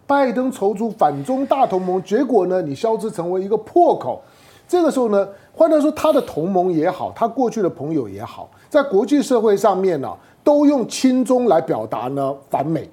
[0.07, 4.21] 拜登筹组反中大同盟，结果呢，你萧兹成为一个破口。
[4.67, 10.11] 这个时候呢，换句话说，他的同盟也好，他过去的朋友也好，在国际社会上面呢、
[10.43, 12.89] 都用亲中来表达呢反美。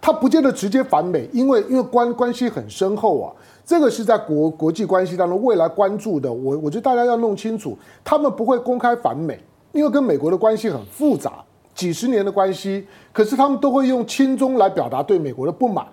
[0.00, 3.32] 他不见得直接反美，因为因为关关系很深厚啊。
[3.64, 9.38] 这个是在国国际关系当中未来关注的，我我觉得大家要弄清楚，他们不会公开反美，
[9.72, 15.86] 因为跟美国的关系很复杂，几十年的关系，可是他们都会用亲中来表达对美国的不满，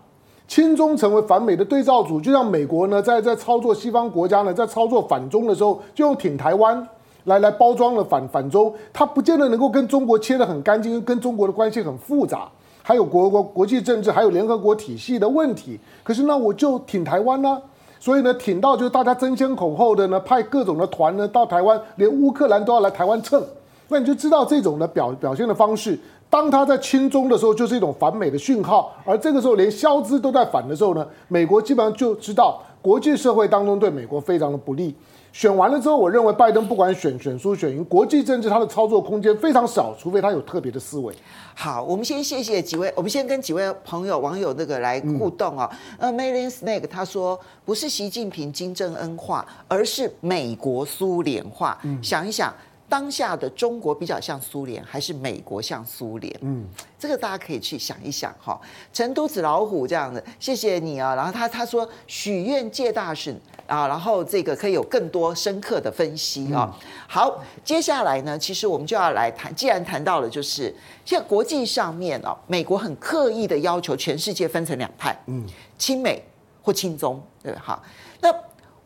[0.47, 6.87] 亲中成为反美的对照组，就像美国呢在在操作西方国家呢在操作反中的时候，就用挺台湾
[7.25, 12.47] 来来包装了反反中，他不见得能够跟中国切得很干净，跟中国的关系很复杂。
[12.81, 15.77] 还有国国国际政治，还有联合国体系的问题。
[16.03, 17.61] 可是呢，我就挺台湾呢、
[17.99, 23.43] 所以呢，挺到就是大家争先恐后的呢，派各种的团呢到台湾，连乌克兰都要来台湾蹭。
[23.89, 25.99] 那你就知道这种的表表现的方式，
[26.37, 28.93] 当他在亲中的时候，就是一种反美的讯号。
[29.03, 34.93] 而这个时候，连萧兹都在反的时候呢，美国基本上就知道国际社会当中对美国非常的不利。
[35.33, 41.11] 选完了之后，我认为拜登不管选选输选赢，国际政治他的操作空间非常少，除非他有特别的思维。
[41.55, 45.67] 好，我们先谢谢几位，我们先跟几位朋友网友那个来互动啊。
[45.97, 51.75] 呃 Marion Snake 他说，不是习近平金正恩化，而是美国苏联化。
[51.81, 52.53] 嗯，想一想。
[52.89, 56.33] 当下的中国比较像苏联，还是美国像苏联？
[56.41, 56.65] 嗯，
[56.97, 58.59] 这个大家可以去想一想哈。
[58.93, 61.13] 成都纸老虎这样的，谢谢你啊。
[61.13, 63.35] 然后他他说许愿借大使
[63.67, 66.73] 啊，然后这个可以有更多深刻的分析啊。
[67.07, 70.73] 好，接下来呢，其实我们就要来谈，既然谈到了，就是
[71.03, 75.45] 现在国际上面啊，美国很刻意的要求全世界分成两派，嗯，
[75.77, 76.23] 亲美
[76.61, 77.61] 或亲中，对吧？
[77.63, 77.83] 好，
[78.21, 78.33] 那。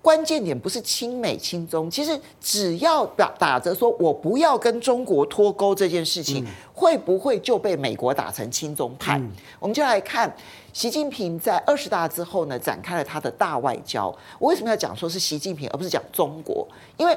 [0.02, 9.22] 关键点不是亲美亲中，其实只要打打着说我不要跟中国脱钩这件事情，会不会就被美国打成亲中派？
[9.60, 10.36] 我们就来看
[10.74, 14.08] 习近平在二十大之后呢，展开了他的大外交。
[14.40, 16.68] 我为什么要讲说是习近平，而不是讲中国？
[16.98, 17.16] 因为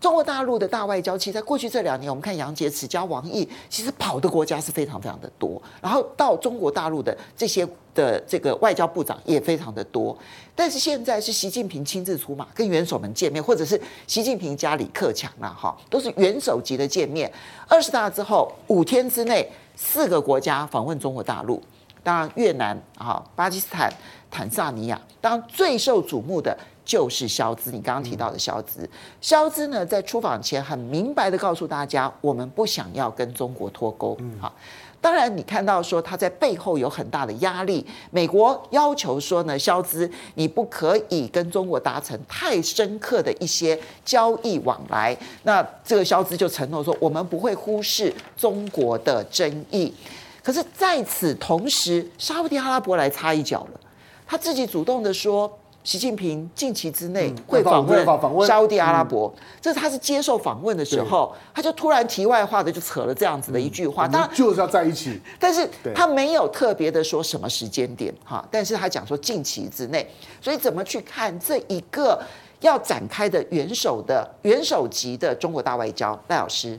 [0.00, 5.60] 中国大陆的大外交，其实在过去这两年，我们看杨洁篪加王毅，其实跑的国家是非常非常的多。
[5.80, 10.16] 然后到中国大陆的这些的这个外交部长也非常的多。
[10.54, 17.30] 但是现在是习近平亲自出马，跟元首们见面，或者是习近平加李克强了哈，都是元首级的见面。
[17.66, 21.60] 二十大之后五天之内，四个国家访问中国大陆，
[22.04, 23.92] 当然越南啊、巴基斯坦、
[24.30, 26.56] 坦萨尼亚，当然最受瞩目的。
[26.88, 28.88] 就是萧兹，你刚刚提到的萧兹，
[29.20, 34.16] 萧兹呢，在出访前很明白的告诉大家，我们不想要跟中国脱钩。
[34.40, 34.50] 好，
[34.98, 45.14] 当然你看到说他在背后有很大的压力，美国要求说呢，肖兹你不可以跟中国达成太深刻的一些交易往来。
[45.42, 49.92] 那这个肖兹就承诺说，我们不会忽视中国的争议。
[50.42, 53.80] 可是在此同时，沙乌地阿拉伯来插一脚了，
[54.26, 55.58] 他自己主动的说。
[55.88, 70.06] 习近平近期之内会访问沙乌地阿拉伯，这是他是接受访问的时候，他就突然题外话的就扯了这样子的一句话，当然就是要在一起， 但是他没有特别的说什么时间点哈，但是他讲说近期之内，
[70.42, 72.20] 所以怎么去看这一个
[72.60, 76.12] 要展开的元首的元首级的中国大外交？
[76.28, 76.78] 赖老师，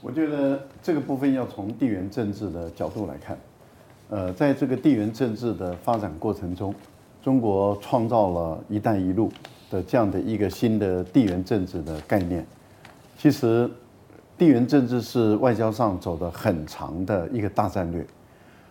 [0.00, 3.38] 我觉得这个部分要从地缘政治的角度来看，
[4.10, 6.74] 呃，在这个地缘政治的发展过程中。
[7.22, 9.30] 中国创造了一带一路
[9.70, 12.46] 的这样的一个新的地缘政治的概念。
[13.18, 13.68] 其实，
[14.38, 18.06] 地缘政治是外交上走得很长的一个大战略。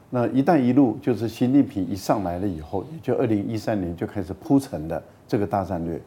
[0.10, 6.02] 那一带一路就是习近平一上来了以后，就二零一三年就开始铺陈的这个大战略。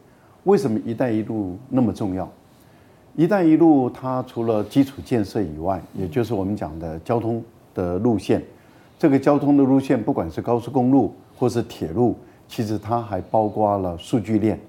[0.45, 2.27] 为什么一带一路那么重要？
[3.15, 7.43] 一带一路它除了基础建设以外，也就是我们讲的交通
[7.75, 8.43] 的路线。
[8.97, 12.17] 这个交通的路线，不管是高速公路或是铁路。
[12.51, 14.59] 其实它还包括了数据链，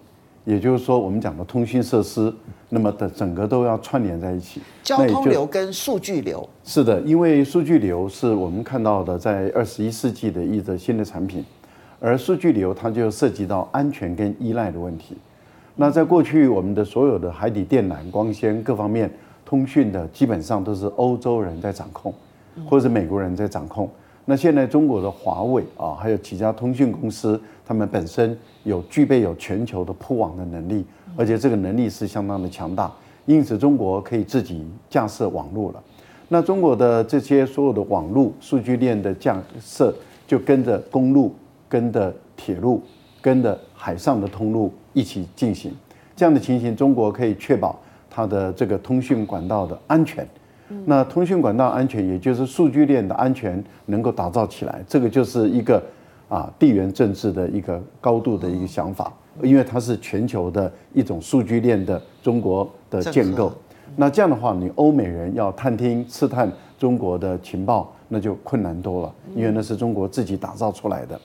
[0.44, 2.32] 也就是说，我们讲的通讯设施，
[2.68, 4.60] 那么的整个都要串联在一起。
[4.84, 6.48] 交通流跟数据流。
[6.62, 11.44] 是的，因为数据流是我们看到的在二十一世纪的一个新的产品，
[11.98, 15.16] 而数据流它就涉及到安全跟依赖的问题。
[15.74, 19.10] 那在过去，我们的所有的海底电缆、光纤各方面
[19.44, 22.14] 通讯的，基本上都是欧洲人在掌控，
[22.64, 23.90] 或者是美国人在掌控。
[24.24, 30.84] 那现在中国的华为啊，还有几家通讯公司，他们本身有具备有全球的铺网的能力，
[31.16, 32.92] 而且这个能力是相当的强大，
[33.26, 35.82] 因此中国可以自己架设网络了。
[36.28, 39.92] 那中国的这些所有的网络数据链的架设，
[40.26, 41.34] 就跟着公路、
[41.68, 42.80] 跟着铁路、
[43.20, 45.74] 跟着海上的通路一起进行。
[46.14, 50.26] 这样的情形，中国可以确保它的这个通讯管道的安全。
[50.84, 55.82] 那通讯管道安全，也就是数据链的安全能够打造起来，这个就是一个
[56.28, 63.52] 啊地缘政治的一个高度的一个想法，因为它是全球的一种数据链的中国的建构。
[63.94, 71.20] 那这样的话，你欧美人要探听、刺探中国的情报，那就困难多了，因为那是中国自己打造出来的。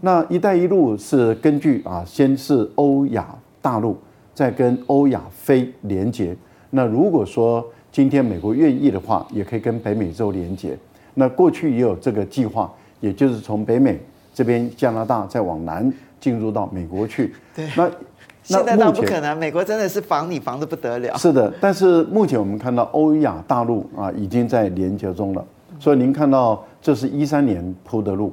[0.00, 3.26] 那“一带一路”是根据啊，先是欧亚
[3.60, 3.96] 大陆，
[4.32, 6.34] 再跟欧亚非连接。
[6.70, 7.64] 那如果说
[7.96, 10.76] 今天美国愿意的话，也可以跟北美洲连接。
[11.14, 13.98] 那过去也有这个计划，也就是从北美
[14.34, 17.32] 这边加拿大再往南进入到美国去。
[17.54, 17.66] 对。
[17.74, 17.90] 那
[18.44, 21.16] 现在倒不可能，美国真的是防你防的不得了。
[21.16, 25.42] 是的，但是目前我们看到欧亚大陆啊已经在连接中了。
[25.80, 28.30] 所以您看到这是一三年铺的路。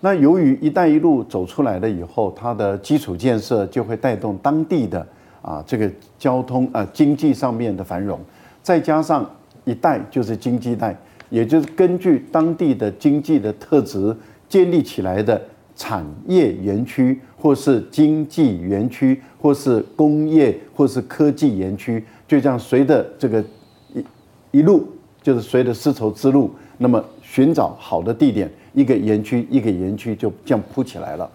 [0.00, 5.06] 那由于“一带一路”走出来了以后，它的基础建设就会带动当地的
[5.42, 8.18] 啊这个交通啊经济上面的繁荣。
[8.62, 9.28] 再加上
[9.64, 10.96] 一带就是经济带，
[11.30, 14.16] 也就是根据当地的经济的特质
[14.48, 15.40] 建立起来的
[15.74, 23.44] 产业园区，或是经济园区，或是工业，或是科技园区，就这样随着这个
[23.92, 24.04] 一
[24.52, 24.86] 一路，
[25.20, 31.28] 就是随着丝绸之路，那么寻找好的地点，一个园区一个园区就这样铺起来了。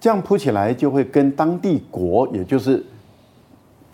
[0.00, 2.82] 这样铺起来就会跟当地国，也就是。“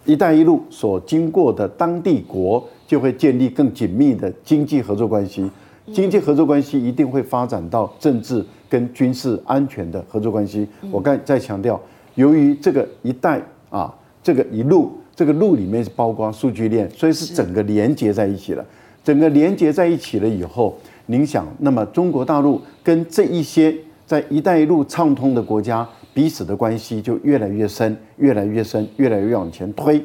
[0.08, 5.48] 一带一路”所经过的当地国就会建立更紧密的经济合作关系，
[5.92, 10.66] 经济合作关系一定会发展到政治跟军事安全的合作关系。
[10.90, 11.78] 我刚才再强调，
[12.14, 13.38] 由于这个“一带”
[13.68, 18.64] 啊，这个“一路”，这个“路”里面是包括数据链，所以是整个连接在一起了。
[19.04, 23.74] 整个连接在一起了以后，您想，那么中国大陆跟这一些
[24.06, 25.86] 在“一带一路”畅通的国家。
[26.18, 30.02] 彼此的关系就越来越深，越来越深，越来越往前推。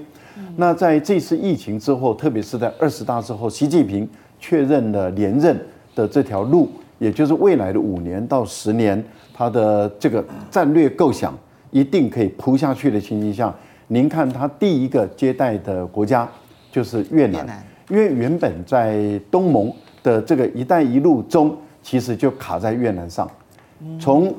[0.56, 4.08] 那在这次疫情之后，特别是在二十大之后，习近平
[4.40, 5.60] 确认了连任
[5.96, 9.04] 的这条路，也就是未来的五年到十年，
[9.34, 11.36] 他的这个战略构想
[11.72, 13.52] 一定可以铺下去的情形下，
[13.88, 16.30] 您看他第一个接待的国家
[16.72, 23.28] 就是越南，因为原本在东盟的这个“一带一路”中，其实就卡在越南上，
[24.00, 24.32] 从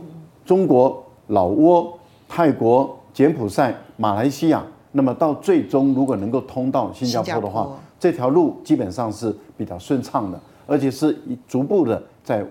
[0.45, 1.04] 中国。
[1.29, 1.93] 老挝、
[2.29, 11.17] 泰国、柬埔寨、马来西亚，那么到最终如果能够通到新加坡的话，这条路基本上是比较顺畅的，而且是
[11.49, 12.45] 逐步的在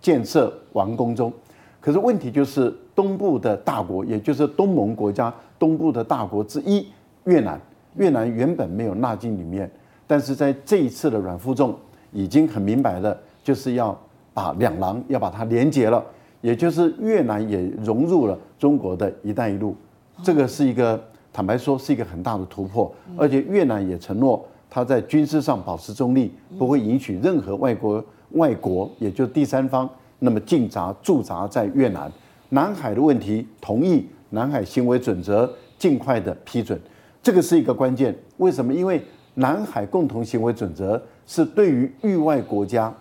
[0.00, 1.32] 建设完工中。
[1.80, 6.86] 可是问题就是东部的大国，也就是东盟国家东部的大国之一
[7.24, 7.60] 越南，
[7.96, 9.68] 越南原本没有纳进里面，
[10.06, 11.74] 但是在这一次的软负重
[12.12, 13.98] 已经很明白了，就是要
[14.32, 16.04] 把两廊要把它连接了。
[16.42, 19.74] 也就是越南也融入了中国的一带一路，
[20.22, 29.88] 这个是一个坦白说是一个很大的突破，而且越南也承诺他在军事上保持中立，不会允许任何外国外国，也就是第三方
[30.18, 32.10] 那么进闸驻扎在越南。
[32.48, 36.78] 南海的问题，同意南海行为准则尽快的批准，
[37.22, 38.14] 这个是一个关键。
[38.38, 38.74] 为什么？
[38.74, 39.00] 因为
[39.34, 42.92] 南海共同行为准则是对于域外国家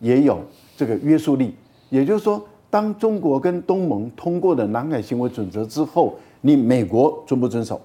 [0.00, 0.40] 也有
[0.76, 1.54] 这个约束力，
[1.90, 2.44] 也就是说。
[2.70, 7.80] 当中国跟东盟通过的南海行为准则之后，你美国遵不遵守？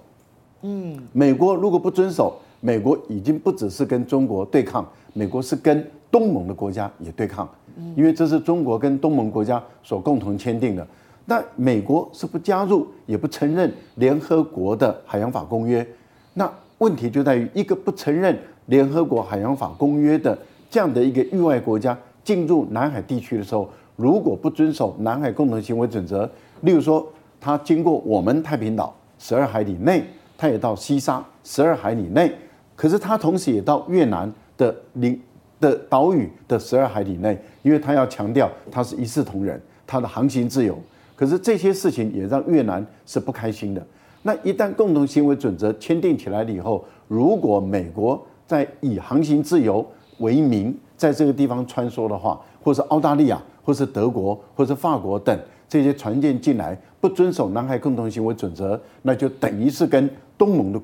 [0.61, 7.49] 嗯，美国如果不遵守，美国已经不只是跟中国对抗，美国是跟东盟的国家也对抗，
[7.95, 10.85] 因为这是中国跟东盟国家所共同签订的。
[11.25, 15.85] 那美国是不加入也不承认联合国的海洋法公约，
[16.33, 20.37] 那问题就在于一个不承认联合国海洋法公约的
[20.69, 23.69] 这样的一个域外国家进入南海地区的时候。
[23.95, 26.29] 如果不遵守南海共同行为准则，
[26.61, 27.07] 例如说，
[27.39, 30.03] 它经过我们太平岛十二海里内，
[30.37, 32.31] 它也到西沙十二海里内，
[32.75, 35.19] 可是它同时也到越南的领
[35.59, 40.77] 的岛屿的十二海里内，因为它要强调它是一视同仁，它的航行自由。
[41.15, 43.85] 可是这些事情也让越南是不开心的。
[44.23, 49.85] 那一旦共同行为准则签订起来了以后，如果美国在以航行自由
[50.17, 53.39] 为名在这个地方穿梭的话，或是澳大利亚。
[53.63, 55.37] 或是德国，或是法国等
[55.67, 60.79] 这些船舰进来，不遵守南海共同行为准则，那就等于是跟东盟的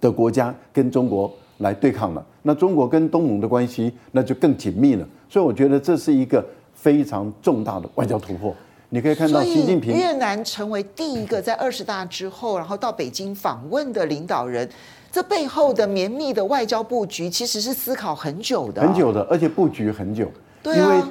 [0.00, 2.24] 的国家跟中国来对抗了。
[2.42, 5.06] 那中国跟东盟的关系那就更紧密了。
[5.28, 8.54] 所以我觉得这是一个非常重大的外交突破。
[8.88, 14.66] 你可以看到习近平越南成为第一个在二十大之后，然后到北京访问的领导人，
[15.10, 20.30] 这背后的绵密的外交布局其实是思考很久的，很久的，而且布局很久，
[20.62, 20.78] 对啊。
[20.78, 21.04] 因为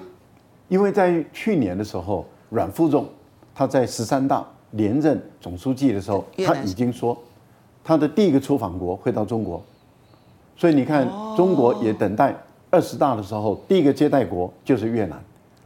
[0.91, 3.07] 在去年的时候，阮富仲
[3.53, 7.17] 他在十三大连任总书记的时候，他已经说
[7.83, 9.61] 他的第一个出访国会到中国，
[10.55, 11.07] 所以你看，
[11.37, 12.35] 中国也等待
[12.69, 15.21] 二十大的时候，第一个接待国就是越南。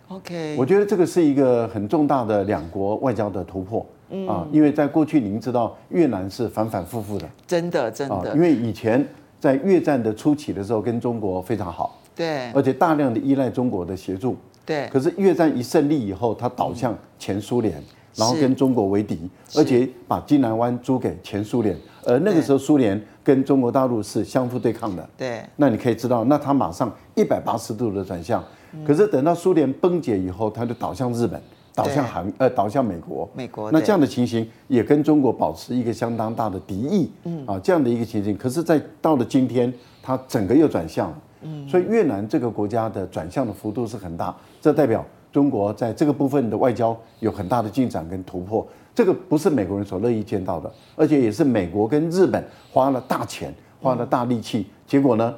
[0.09, 3.85] OK，我觉得这个是一个很重大的两国外交的突破
[4.27, 9.07] 啊，因为在过去您知道越南是反反复复的，真的真的，因为以前
[9.39, 14.35] 在越战的初期的时候跟中国非常好，对，而且大量的依赖中国的协助。
[14.69, 25.09] 对，可是越战一胜利以后，他倒向前苏联，然后跟中国为敌，而且把金兰湾租给前苏联，而那个时候苏联跟中国大陆是相互对抗的。
[25.17, 28.43] 对，那你可以知道，那他马上一百八十度的转向。
[28.85, 31.41] 可是等到苏联崩解以后，他就倒向日本，
[31.73, 33.27] 倒向韩，呃，倒向美国。
[33.33, 33.71] 美国。
[33.71, 37.11] 那这样的情形也跟中国保持一个相当大的敌意。
[37.23, 41.17] 嗯啊，这样的一个情形，可是，在到了今天，他整个又转向了。
[41.41, 48.67] 嗯，所以越南这个国家的转向的幅度是很大，这代表中国在这个部分的外交有很大的进展跟突破。
[48.93, 55.33] 这个不是美国人所乐意见到的，而且也是美国跟日本花了大钱、花了大力气，结果呢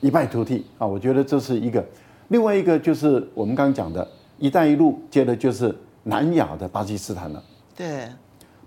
[0.00, 0.86] 一败涂地啊！
[0.86, 1.84] 我觉得这是一个。
[2.28, 4.06] 另外一个就是我们刚刚讲的
[4.38, 5.74] “一带一路”，接着就是
[6.04, 7.42] 南亚的巴基斯坦了。
[7.74, 8.06] 对，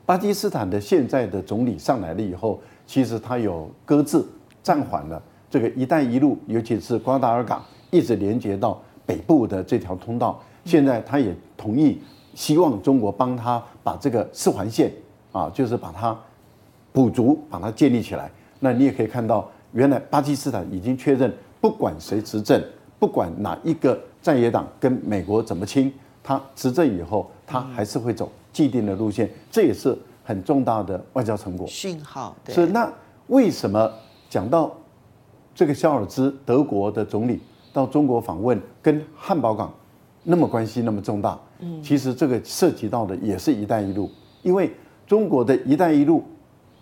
[0.05, 4.21] 巴基斯坦的现在的总理上来了以后，其实他有搁置、
[4.63, 5.21] 暂缓了。
[5.49, 11.99] 这个“一带一路”，尤其是瓜达尔港，一直连接到北部的这条通道，现在他也同意，
[12.35, 14.93] 希望中国帮他把这个四环线
[15.31, 16.15] 啊，就是把它
[16.93, 18.29] 补足，把它建立起来。
[18.59, 22.63] 那你也可以看到，原来巴基斯坦已经确认，不管谁执政，
[22.99, 25.91] 不管哪一个在野党跟美国怎么亲，
[26.21, 31.65] 他执政以后，他还是会走既定的路线，这也是很重大的外交成果。
[31.65, 32.35] 讯号。
[32.45, 32.53] 对。
[32.53, 32.87] 是那
[33.25, 33.91] 为什么
[34.29, 34.71] 讲到？
[35.55, 37.41] 这个肖尔兹，德国的总理
[37.79, 39.73] 到中国访问，跟汉堡港
[40.23, 44.09] 那么关系那么重大，嗯，其实这个涉及到的也是一带一路，
[44.43, 44.69] 因为
[45.07, 46.21] 中国的一带一路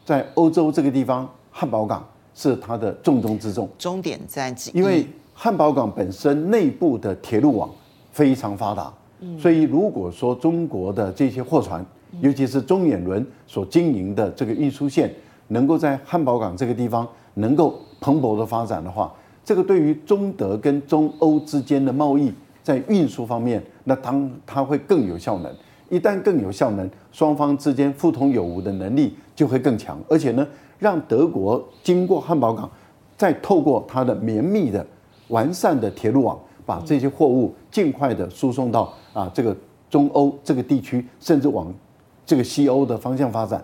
[0.03, 4.77] 在欧洲这个地方，汉堡港是它的重中之重，终点站之一。
[4.79, 7.69] 因为汉堡港本身内部的铁路网
[8.11, 8.91] 非常发达，
[9.37, 11.85] 所以如果说中国的这些货船，
[12.21, 15.13] 尤其是中远轮所经营的这个运输线，
[15.49, 19.13] 能够在汉堡港这个地方能够蓬勃的发展的话，
[19.47, 25.49] 这个对于中德跟中欧之间的贸易，在运输方面，那当它会更有效能。
[25.87, 29.97] 一旦更有效能，双方之间互通有无的能力就会更强。
[30.09, 30.45] 而且呢，
[30.79, 32.69] 让德国经过汉堡港，
[33.15, 34.85] 再透过它的绵密的、
[35.29, 39.55] 完善的铁路网，把这些货物尽快的输送到啊这个
[39.89, 41.73] 中欧这个地区，甚至往
[42.25, 43.63] 这个西欧的方向发展。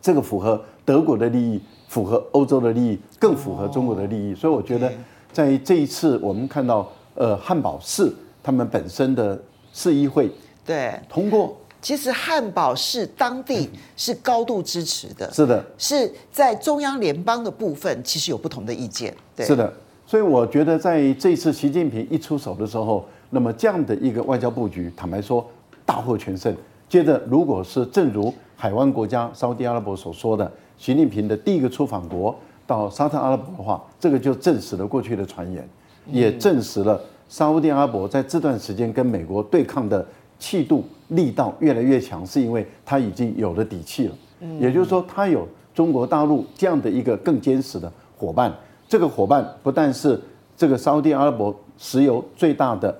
[0.00, 1.60] 这个符合德国的利益。
[1.92, 4.90] 符合欧洲的利益，更符合中国的利益，所以我觉得，
[5.30, 8.10] 在这一次我们看到，呃，汉堡市
[8.42, 9.38] 他们本身的
[9.74, 10.30] 市议会
[10.64, 10.98] 对。
[11.06, 19.70] 通过，其实汉堡市当地是高度支持的，是的，是在中央联邦的部分其实有不同的意见，对，是的，
[20.06, 25.46] 所以我觉得在这一次习近平一出手的时候，那么这样的一个外交布局，坦白说
[25.84, 26.56] 大获全胜。
[26.88, 30.50] 接着，如果是正如海湾国家沙乌地阿拉伯所说的。
[30.82, 35.64] 习近平的第一个出访国到沙特阿拉伯的话，这个就证实了过去的传言，
[36.10, 40.04] 也证实了沙乌地阿拉伯在这段时间跟美国对抗的
[40.40, 44.14] 气度力道越来越强，是因为他已经有了底气了。
[44.58, 48.52] 也就是说，他有中国大陆这样的一个更坚实的伙伴。
[48.88, 50.20] 这个伙伴不但是
[50.56, 52.92] 这个沙乌地阿拉伯石油最大的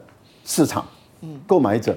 [0.45, 0.87] 市场
[1.49, 1.93] 购买者，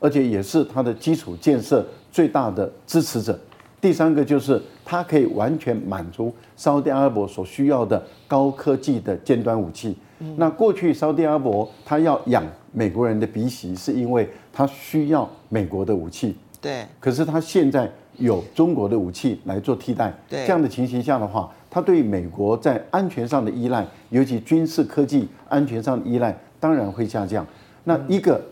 [0.00, 1.82] 而且也是它的基础建设
[2.12, 3.40] 最大的支持者。
[3.80, 4.60] 第三个就是
[4.90, 9.96] 它可以完全满足沙乌地阿拉伯所需要的高科技的尖端武器。
[10.34, 16.36] 那过去沙乌地阿拉伯它要养美国人的鼻息，是因为它需要美国的武器。
[16.60, 16.84] 对。
[16.98, 17.88] 可是它现在
[18.18, 20.12] 有中国的武器来做替代。
[20.28, 20.44] 对。
[20.44, 27.46] 这样的情形下的话，它对美国在安全上的依赖，尤其军事科技安全上的依赖，当然会下降。
[27.84, 28.44] 那一个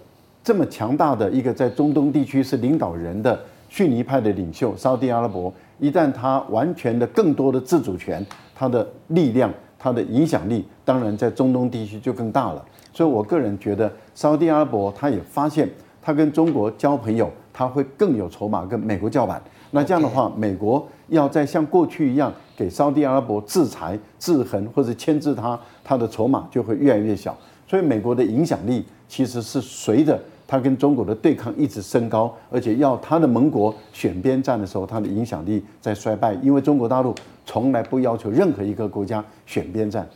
[0.44, 3.36] 这么强大的一个在中东地区是领导人的。
[3.70, 8.24] 逊尼派的领袖沙乌地阿拉伯，一旦他完全的更多的自主权，
[8.54, 12.64] 他的力量、他的影响力，当然在中东地区就更大了。
[12.92, 15.68] 所以我个人觉得，沙乌地阿拉伯他也发现，
[16.02, 19.40] 他跟中国交朋友，他会更有筹码跟美国叫板。
[19.70, 27.36] 那这样的话，美国要再像过去一样给沙乌地阿拉伯制裁、制衡或者牵制他，他的筹码就会越来越小。
[27.66, 30.20] 所以美国的影响力其实是随着。
[30.48, 37.14] 他跟中国的对抗一直升高，而且要他的盟国选边站的时候，他的影响力在衰败，因为中国大陆
[37.46, 40.08] 从来不要求任何一个国家选边站。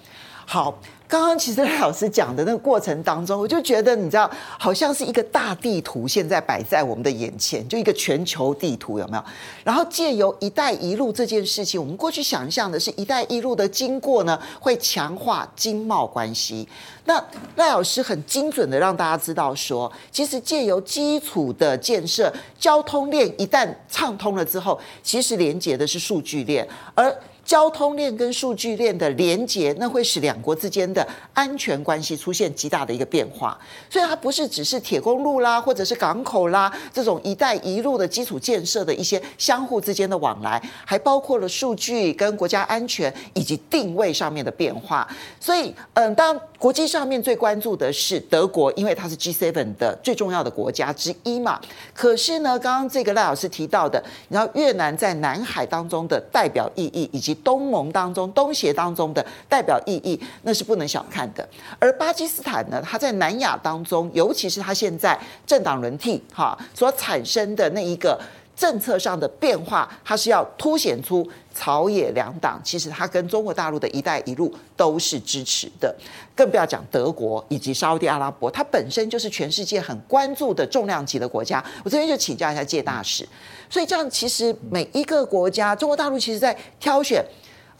[0.44, 0.76] 好。
[1.12, 9.24] 刚刚其实赖老师讲的那个过程当中，我就觉得你知道，好像是一个大地图现在摆在我们的眼前，就一个全球地图有没有？
[9.62, 16.66] 然后借由“一带一路”这件事情，我们过去想象的是“一带一路”的经过呢，会强化经贸关系。
[17.04, 17.22] 那
[17.56, 27.14] 赖老师很精准的让大家知道说，其实借由基础的建设，交通链一旦畅通了之后，其实连接的是数据链，而
[27.44, 33.58] 交通链跟数据链的连接，那会使两国之间的安全关系出现极大的一个变化。
[33.90, 45.06] 所以它不是只是铁公路啦，或者是港口啦这种“一带一路”的基础建设的一些相互之间的往来，还包括了数据跟国家安全以及定位上面的变化。
[45.40, 51.60] 所以，嗯，当国际上面最关注的是德国，因为它是 G7 的最重要的国家之一嘛。
[51.92, 61.48] 可是呢，刚刚这个赖老师提到的，你知道越南在南海当中的代表意义以及东盟当中、东协当中的代表意义，那是不能小看的。
[61.78, 68.20] 而巴基斯坦呢，它在南亚当中，尤其是它现在政党轮替哈所产生的那一个
[68.62, 75.92] 政策上的变化，它是要凸显出朝野两党其实它跟中国大陆的一带一路都是支持的。
[76.36, 81.62] 更不要讲德国以及沙乌地阿拉伯，它本身就是全世界很关注的重量级的国家。
[81.84, 83.28] 我这边就请教一下介大使。
[83.68, 87.20] 所以这样，其实每一个国家，中国大陆其实在挑选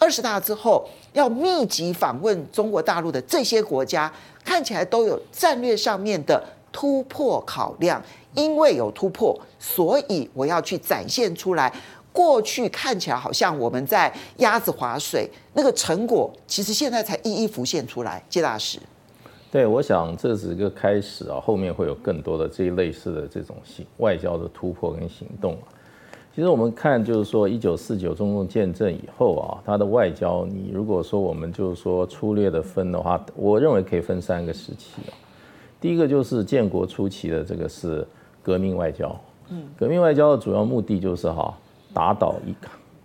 [0.00, 4.12] 二十大之后要密集访问中国大陆的这些国家，
[4.44, 8.02] 看起来都有战略上面的突破考量。
[8.34, 11.72] 因为有突破，所以我要去展现出来。
[12.12, 18.22] 过去看起来好像我们在鸭子划水，那个成果其实现在才一一浮现出来。
[18.28, 18.78] 谢大使。
[19.50, 25.56] 对，我想这是一个开始啊，后面会有更多的这一类似的这种行外交的突破跟行动。
[26.34, 35.12] 其实我们看，就是说，一九四九中共建政以后啊，它的外交，你如果说我们就是说粗略的分的话，我认为可以分三个时期啊。
[35.80, 38.06] 第一个就是建国初期的这个是
[38.42, 39.14] 革命外交，
[39.48, 41.56] 嗯，革命外交的主要目的就是哈
[41.94, 42.54] 打倒一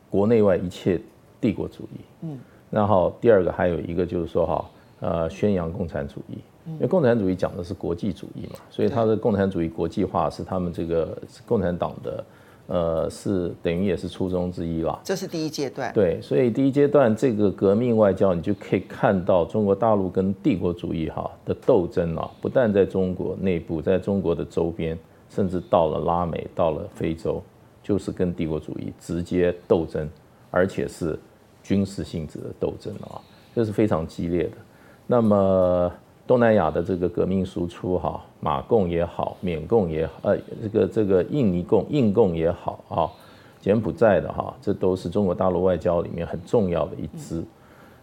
[0.10, 1.00] 国内外一切
[1.40, 2.40] 帝国主义，嗯，
[2.72, 4.66] 然后第二个还有一个就是说哈
[5.00, 12.24] 呃宣扬共产主义，因为共产主义讲的是国际主义嘛，所以它的共产主义国际化是他们这个共产党的。
[12.70, 15.00] 呃，是等于也是初衷之一啦。
[15.02, 15.90] 这是第一阶段。
[15.94, 25.00] 对，所以第一阶段这个革命外交，你就可以看到中国大陆跟帝国主义哈的斗争啊，不但在中国内部，在中国的周边，
[25.30, 27.42] 甚至到了拉美，到了非洲，
[27.82, 30.10] 就是跟帝国主义直接斗争，
[30.52, 31.18] 而且是
[31.64, 33.22] 军事性质的斗争啊，
[33.56, 34.58] 这是非常激烈的。
[35.06, 35.92] 那么。
[36.28, 43.10] 东南亚的这个革命输出哈，马共也好，缅共也好，呃，这个这个印尼共、印共也好啊，
[43.62, 47.42] 柬埔寨的哈，这都是中国大陆外交里面很重要的一支。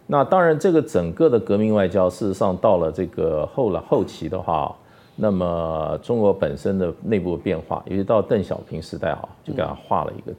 [0.07, 4.75] 那当然，这个整个的革命外交，事实上到了这个后来后期的话，
[5.15, 10.35] 那么中国本身的内部变化，尤其到邓小平时代啊，就给他画了一个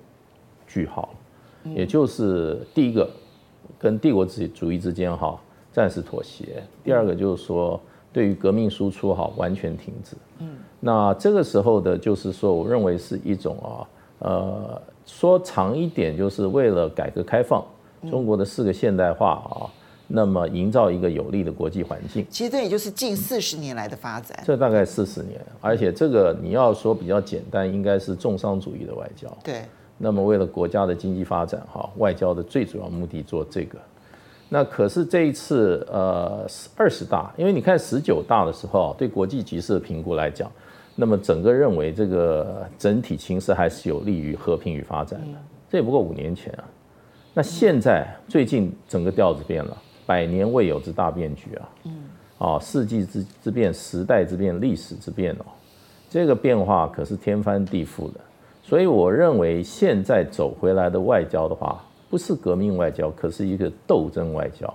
[0.66, 1.08] 句号，
[1.64, 3.08] 也就是第一个
[3.78, 5.38] 跟帝国主义之间哈。
[5.72, 6.62] 暂时妥协。
[6.82, 7.78] 第二个就是说，
[8.10, 10.16] 对于革命输出哈，完全停止。
[10.38, 13.88] 嗯，那这个时候的，就是说，我认为是一种啊，
[14.20, 17.62] 呃，说长一点，就是为了改革开放，
[18.08, 19.68] 中国的四个现代化啊，
[20.06, 22.26] 那么营造一个有利的国际环境。
[22.30, 24.38] 其实这也就是近四十年来的发展。
[24.44, 29.26] 这大概四十年，而且这个你要说比较简单，应该是重商主义的外交。
[29.42, 29.62] 对。
[29.98, 33.78] 那么为了国家的经济发展哈，外交的最主要目的做这个。
[34.48, 36.46] 那可是这一次，呃，
[36.76, 40.52] 二十大，因为你看十九大的时候，对国际局势的评估来讲，
[40.94, 45.38] 那么整个认为这个整体形势还是有利于和平与发展的。
[45.68, 46.64] 这也不过五年前啊。
[47.34, 49.76] 那现在最近整个调子变了，
[50.06, 51.68] 百年未有之大变局啊！
[51.84, 51.92] 嗯，
[52.38, 55.44] 啊，世纪之之变，时代之变，历史之变哦，
[56.08, 58.20] 这个变化可是天翻地覆的。
[58.62, 61.82] 所以我认为现在走回来的外交的话。
[62.08, 64.72] 不是革命外交，可是一个斗争外交，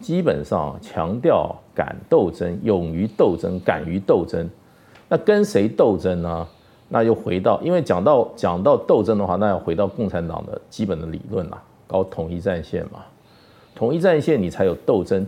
[0.00, 4.50] 基本上强调敢斗争、勇于斗争、敢于斗争。
[5.08, 6.46] 那跟谁斗争呢？
[6.88, 13.04] 那又回到，因为讲到讲到斗争的话，那要回到共产党的基本的理论啦，搞统一战线嘛。
[13.78, 15.24] 统一战线你才有斗争，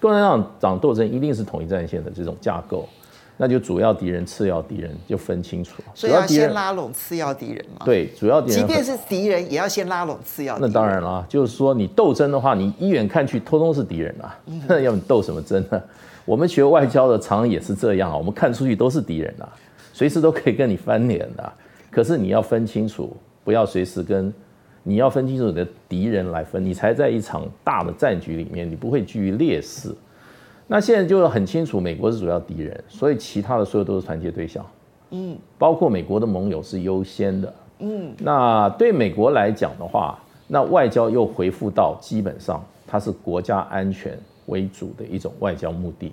[0.00, 2.88] 共产党党斗争一定是统一战线的这种架构。
[3.36, 7.84] 那就主要敌人、次要敌人就分清楚，所以要先拉拢次要敌人嘛。
[7.84, 10.70] 对，主要敌人，即便是敌人，也要先拉拢次要敌人。
[10.70, 14.38] 那当然了，就是说你斗争的话，你一眼看去，通通是敌人啊。
[14.68, 15.82] 那 要你斗什么争呢？
[16.24, 19.50] 我们学外交的常也是这样啊，我们看出去都是敌人啊，
[19.92, 21.52] 随时都可以跟你翻脸的。
[21.90, 24.32] 可是你要分清楚，不要随时跟，
[24.84, 29.92] 你要分清楚你的敌人来分，你才在一场大的战局里面，你不会居于劣势。
[30.66, 34.64] 那现在就很清楚，美国是主要敌人，所以其他的所有都是团结对象，
[35.10, 46.12] 嗯，包括美国的盟友是优先的，嗯，那对美国来讲的话，那外交又回复到基本上它是国家安全为主的一种外交目的。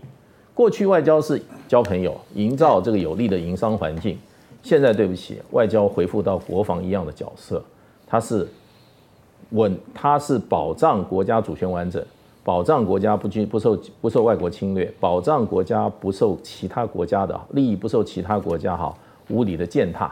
[0.53, 4.17] 过去外交是交朋友，营造这个有利的营商环境，
[4.61, 7.63] 现在对不起，外交回复到国防一样的角色，
[8.05, 8.45] 它是
[9.51, 12.03] 稳，它是保障国家主权完整。
[12.43, 18.91] 保障国家不军不受不受外国侵略，保障国家不受其他国家的利益不受其他国家哈
[19.29, 20.11] 无理的践踏，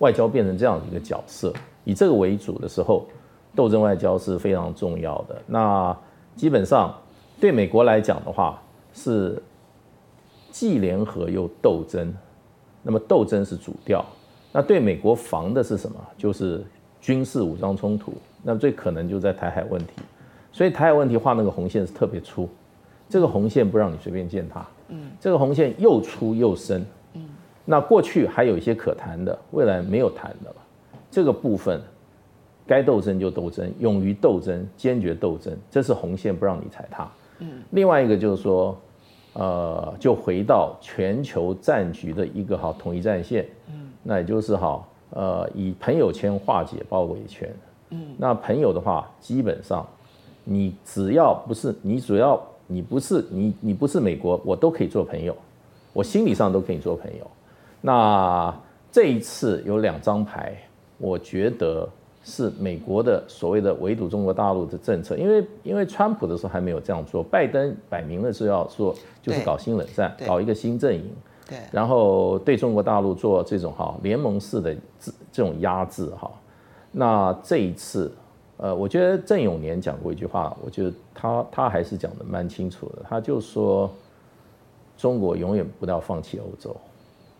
[0.00, 1.50] 外交变成这样的一个角色，
[1.84, 3.06] 以这个为主的时候，
[3.54, 5.40] 斗争外交是非常重要的。
[5.46, 5.96] 那
[6.36, 6.94] 基本上
[7.40, 8.62] 对美国来讲的话，
[8.92, 9.42] 是
[10.50, 12.12] 既联合又斗争，
[12.82, 14.04] 那么斗争是主调。
[14.52, 15.96] 那对美国防的是什么？
[16.18, 16.62] 就是
[17.00, 18.12] 军事武装冲突。
[18.42, 19.94] 那最可能就在台海问题。
[20.52, 22.48] 所以台海问题画那个红线是特别粗，
[23.08, 26.84] 这个红线不让你随便践踏，嗯，这个红线又粗又深，
[27.14, 27.22] 嗯，
[27.64, 30.56] 那过去还有一些可谈的，未来没有谈的了，
[31.08, 31.80] 这个部分
[32.66, 38.76] 该斗争就斗争，勇于斗争，坚决斗争，这是红线不让你踩踏，嗯，另外一个就是说，
[39.34, 47.48] 呃，就回到全球战局的一个好统一战线，嗯，那也就是好，呃，以朋友圈化解包围圈，
[47.90, 49.86] 嗯，那朋友的话基本上。
[50.42, 55.36] 你只要不是你，主要你不是你，你不是美国，我都可以做朋友，
[55.92, 57.26] 我心理上都可以做朋友。
[57.82, 58.52] 那
[58.90, 60.56] 这一次有两张牌，
[60.96, 61.86] 我觉得
[62.24, 71.12] 是美国的所谓的围堵中国大陆的政策，因为因为川普的时候还没有这样做，拜登摆明了是要做，就是搞新冷战，搞一个新阵营，
[71.46, 76.28] 对，然后对中国大陆做这种哈联盟式的这这种压制哈。
[76.92, 78.12] 那这一次。
[78.62, 83.02] 呃，我觉得郑永年讲过一句话，我觉得他他还是讲的蛮清楚的。
[83.08, 83.90] 他就说，
[84.98, 86.76] 中国永远不要放弃欧洲，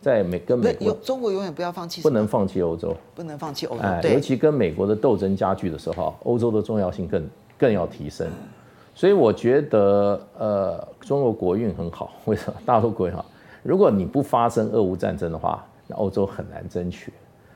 [0.01, 3.83] 在美跟美国，中国永远不要放弃，不能放弃欧洲，不能放弃欧洲。
[3.83, 7.29] 哎，尤其跟美国的斗争加剧的时候，欧洲的重要性更
[7.59, 8.27] 更要提升。
[8.95, 12.59] 所以我觉得，呃，中国国运很好， 为什么？
[12.65, 13.23] 大陆国运好。
[13.63, 17.13] 如果你不发生俄乌战争的话，那欧洲很难争取。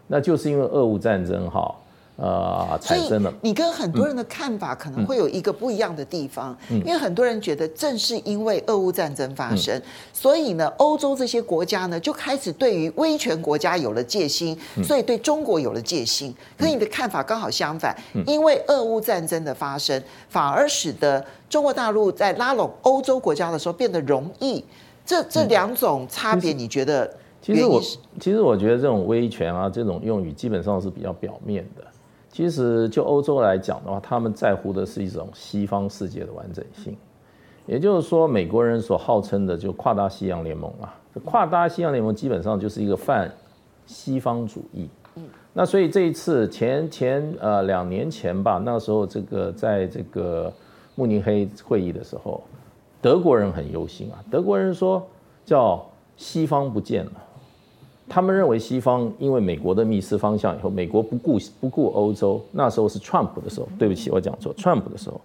[0.07, 1.75] 那就是因为俄乌战争哈。
[2.17, 3.35] 呃，产生了。
[3.43, 16.33] 你跟很多人的看法可能会有一个不一样的地方，嗯、因为很多人觉得正是因为俄乌战争发生，嗯、所以呢，欧洲这些国家呢就开始对于威权国家有了戒心，嗯、所以对中国有了戒心。
[16.57, 24.65] 可你的看法刚好相反，嗯、因为俄乌战争的发生，反而使得中国大陆在拉拢欧洲国家的时候变得容易。
[25.05, 27.13] 这这两种差别，你觉得？
[27.43, 27.83] 其实我
[28.19, 31.85] 其实我觉得这种威权啊，这种用语基本上是比较表面的。
[32.35, 36.97] 其实，就欧洲来讲的话，他们在乎的是一种西方世界的完整性，
[37.65, 40.93] 也就是说，美国人所号称的就跨大西洋联盟啊，
[41.25, 43.31] 跨大西洋联盟基本上就是一个泛
[43.87, 44.89] 西方主义。
[45.53, 50.53] 那所以这一次前前呃两年前吧，那时候这个在这个
[50.97, 52.43] 慕尼黑会议的时候，
[53.01, 55.01] 德国人很忧心啊，德国人说
[55.45, 57.13] 叫西方不见了。
[58.09, 65.21] 他们认为西方因为美国的密斯方向以后，美国不顾不顾欧洲，那时候是 Trump 的时候，对不起，我讲错，Trump 的时候，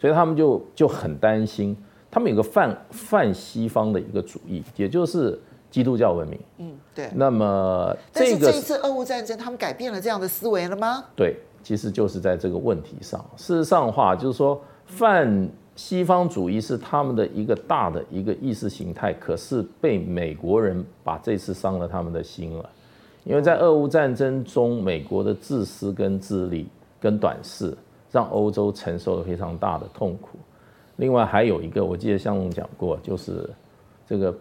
[0.00, 1.76] 所以他们就就很担心，
[2.10, 5.38] 他们有个泛泛西方的一个主义，也就是
[5.70, 6.38] 基督教文明。
[6.58, 7.08] 嗯，对。
[7.14, 11.04] 那么这个，但是这一次俄乌战争，他们改变了这样的思维了吗？
[11.14, 13.24] 对，其实就是在这个问题上。
[13.36, 15.48] 事实上的话，就是说泛。
[15.76, 22.70] 西方主义是他们的一个大的一个意识形态，可是被美国人把这次伤了他们的心了，
[23.24, 26.68] 因为在俄乌战争中，美国的自私跟自利
[27.00, 27.76] 跟短视，
[28.12, 30.38] 让欧洲承受了非常大的痛苦。
[30.96, 33.50] 另外还有一个，我记得向龙讲过，就是
[34.06, 34.32] 这个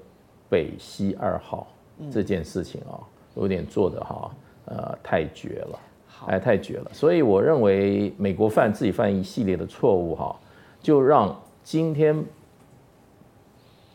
[0.48, 1.66] 北溪二号
[2.12, 3.02] 这件事情啊，
[3.36, 4.32] 有点做的哈，
[4.66, 5.80] 呃，太绝了，
[6.28, 6.92] 哎，太绝了。
[6.94, 10.36] 所以我认为美国犯自己犯一系列的错误哈。
[10.84, 12.24] 就让今天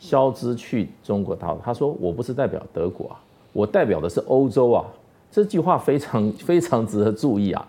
[0.01, 3.21] 肖兹去中国大陆，他说：“我不是代表德国啊，
[3.53, 4.85] 我代表的是欧洲啊。”
[5.31, 7.69] 这句话非常 非常值得注意啊。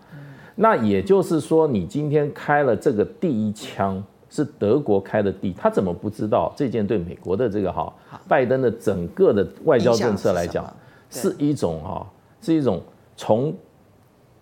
[0.56, 7.92] 那也就是说，你今天开了这个第一枪，是德国开的第，他怎么不知道这件对美国的这个哈
[8.28, 10.74] 拜登的整个的外交政策来讲，
[11.10, 12.08] 是一种哈
[12.42, 12.82] 是一种
[13.18, 13.54] 从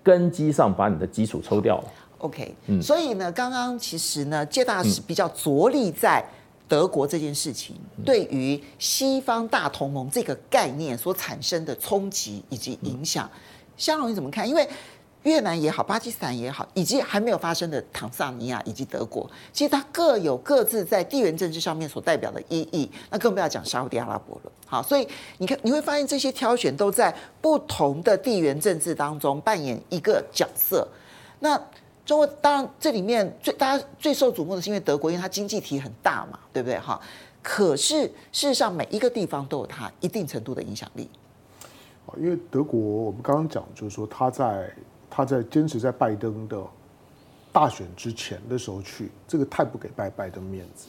[0.03, 1.83] 根基上把你的基础抽掉了。
[2.19, 6.23] OK，所以呢，刚刚其实呢，介大使比较着力在
[6.67, 13.29] 德国这件事情对于西方大同盟这个概念所产生的冲击以及影响。
[13.77, 14.47] 香龙你怎么看？
[14.47, 14.67] 因为
[15.23, 22.89] 越南也好，巴基斯坦也好，以及还没有发生的坦桑尼亚以及德国，其实它各有各自在地缘政治上面所代表的意义。
[23.09, 24.51] 那更不要讲沙特阿拉伯了。
[24.65, 25.07] 好，所以
[25.37, 30.87] 你看你会发现这些挑选都在不同的地缘政治当中扮演一个角色。
[31.39, 31.59] 那
[32.07, 36.79] 中国当然，这里面最大家最受瞩目的是因为德国，因为它经济体很大嘛，对不对？
[36.79, 36.97] 哈，
[37.43, 41.09] 可是事实上每一个地方都有它一定程度的影响力。
[42.17, 44.73] 因为德国，我们刚刚讲就是说，他在
[45.09, 46.63] 他在坚持在拜登的
[47.51, 50.87] 大选之前的时候去，这个太不给拜拜登面子。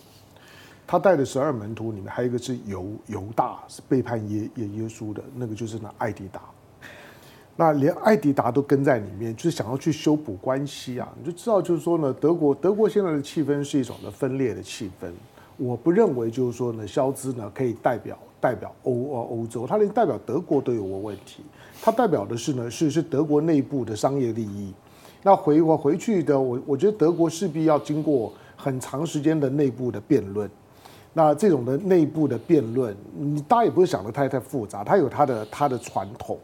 [0.87, 6.41] 他带的十二门徒里面还有一个是犹犹大，是背叛耶耶耶稣的那个，就是那艾迪达。
[7.61, 11.13] 那连艾迪达都跟在里面，就是想要去修补关系啊！
[11.19, 15.11] 你就知道，就是说呢，德国德国现在的气氛是一种的分裂的气氛。
[15.57, 21.43] 我不认为就是说呢，肖兹呢可以代表代表欧欧洲，他连代表德国都有个问题。
[21.83, 24.73] 他代表的是呢是是德国内部的商业利益。
[25.25, 30.49] 那回我回去的我我觉得德国势必要经过很长时间的内部的辩论。
[31.13, 36.39] 那这种的内部的辩论，你大家也不会想得太太复杂，它有它的它的传统。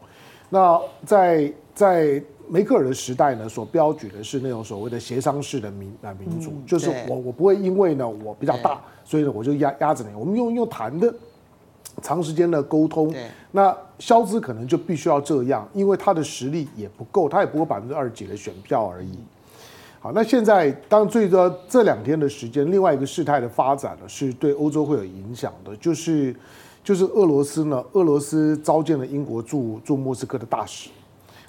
[0.50, 11.12] 那在在梅克尔的时代呢，所标举的是那种所谓的协商式的民啊民主，嗯、就是我我不会因为呢我比较大，所以呢我就压压着你，我们用用谈的
[12.02, 13.12] 长时间的沟通。
[13.50, 19.18] 那肖兹可能就必须要这样，因为他的实力也不够，他也不过百分之二十几的选票而已。
[19.98, 26.36] 好，那现在当最多这两天的时间，另外一个事态的发展呢，是对欧洲会有影响的，就是。
[26.84, 30.90] 就是俄罗斯呢，俄罗斯召见了英国驻驻莫斯科的大使。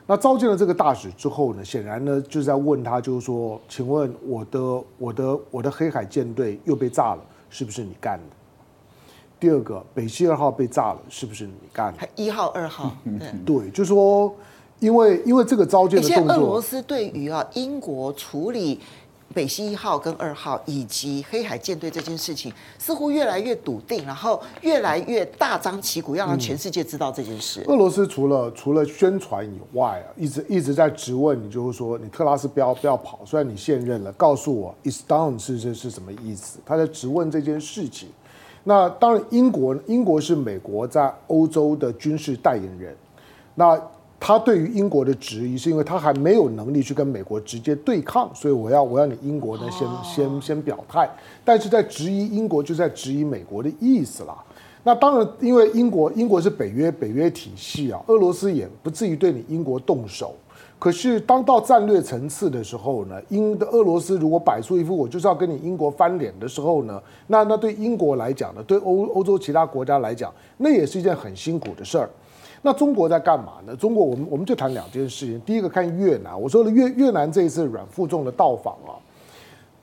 [0.08, 8.36] 那召见了这个大使之后呢，显然呢就是在问他，就是说，请问我的我的我的黑海舰队又被炸了，是不是你干的？
[9.38, 12.08] 第二个，北溪二号被炸了，是不是你干的？
[12.16, 14.34] 一号、二号，对，对，就是说，
[14.80, 18.80] 因为因为这个召见的动作，俄罗斯对于啊英国处理。
[19.36, 27.62] 北溪一号跟二号以及黑海舰队这件事情，似乎越来越笃定，然后越来越大张旗鼓，要让全世界知道这件事。
[27.68, 36.60] 俄罗斯除了除了宣传以外啊，一直一直在质问你，就是说你特拉斯不要不要跑，虽然你现任了，告诉我 is down 是是是什么意思？
[36.66, 38.08] 他在质问这件事情。
[38.64, 42.96] 那当然，英国英国是美国在欧洲的军事代言人，
[43.54, 43.78] 那。
[44.20, 51.08] 他对于英国的质疑，是因为他还没有能力去跟美国直接对抗，所以我要我要你英国呢先先先表态。
[51.44, 54.36] 但是在质疑英国，就在质疑美国的意思啦。
[54.84, 60.34] 那当然，因为英国英国是北约北约体系啊，俄罗斯也不至于对你英国动手。
[60.78, 72.10] 可是当到战略层次的时候呢，英的俄罗斯如果摆出一副我就是要跟你英国翻脸的时候呢，那那对英国来讲呢，对欧欧洲其他国家来讲，那也是一件很辛苦的事儿。
[72.66, 73.76] 那中国在干嘛呢？
[73.76, 75.40] 中国，我们我们就谈两件事情。
[75.42, 78.98] 第一个看越南，我说了越越南这一次阮富仲的到访啊，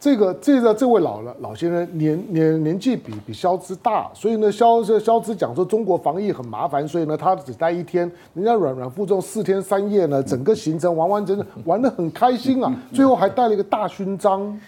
[0.01, 14.61] 这个这个这位老了老先生年年年纪比比肖兹大，所以呢萧萧萧兹讲说中国防疫很麻烦，所以呢他只待一天，人家阮阮富仲四天三夜呢，整个行程完完整整玩得很开心啊，最后还带了一个大勋章。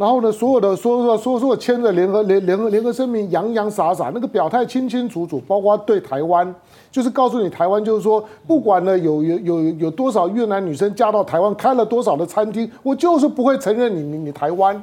[0.00, 6.54] 然后呢，所有的说说说说签的联合联联合联合声明洋洋洒洒，那个表态清清楚楚，包括对台湾，
[6.90, 14.82] 就是告诉你台湾，就是说不管呢有有有有多少越南女生嫁到台湾，开了多少的餐厅，我就是不会承认你你你台湾。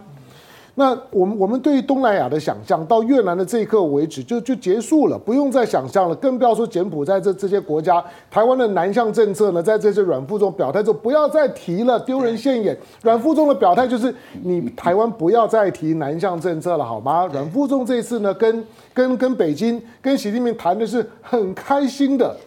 [0.80, 8.04] 那我们我们对于东南亚的想象，到越南的这一刻为止就就结束了，不用再想象了，更不要说柬埔寨这这些国家。
[8.30, 12.78] 台湾的南向政策呢，在这些阮富仲表态之后，不要再提了，丢人现眼。
[13.02, 14.14] 阮富仲的表态就是，
[14.44, 17.26] 你台湾不要再提南向政策了，好吗？
[17.34, 18.64] 阮富仲这次呢，跟
[18.94, 22.38] 跟跟北京、跟习近平谈的是很开心的。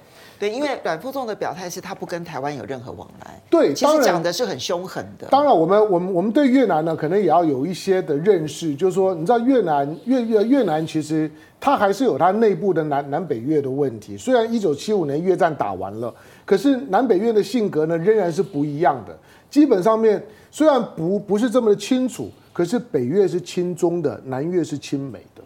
[0.41, 3.39] 对，因为阮富仲的表态是他不跟台湾有任何往来。
[3.51, 5.27] 对，其实讲的是很凶狠的。
[5.27, 11.31] 当然，我们我们我们对越南呢，可能也要有一些的认识，就是说，你知道越南越越越南其实
[11.61, 14.17] 它还是有它内部的南南北越的问题。
[14.17, 16.11] 虽然一九七五年越战打完了，
[16.47, 19.15] 可是南北越的性格呢仍然是不一样的。
[19.51, 25.43] 基本上面虽然不不是这么的清楚，可是北越是亲中的，南越是亲美的。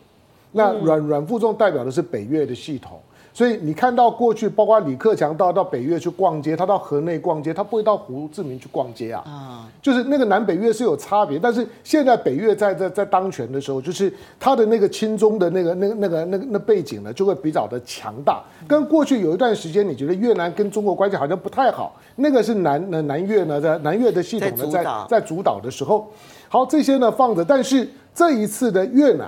[0.52, 3.00] 那阮阮富仲代表的是北越的系统。
[3.34, 9.24] 所以你看到过去，包括李克强到到北越去逛街，他到河内逛街，他不会到胡志明去逛街啊。
[9.26, 18.40] 啊，就是那个南北越是有差别，但是现在北越在在在当权的时候，就是他的那个亲中的那个那个那个那个那背景呢，就会比较的强大。
[18.68, 26.08] 跟过去有一段时间，你觉得越南跟中国关系好像不太好，那个是南南南越呢，在南越的系统呢，在在主导的时候，
[26.48, 29.26] 好，这些呢放着，但是这一次的越南。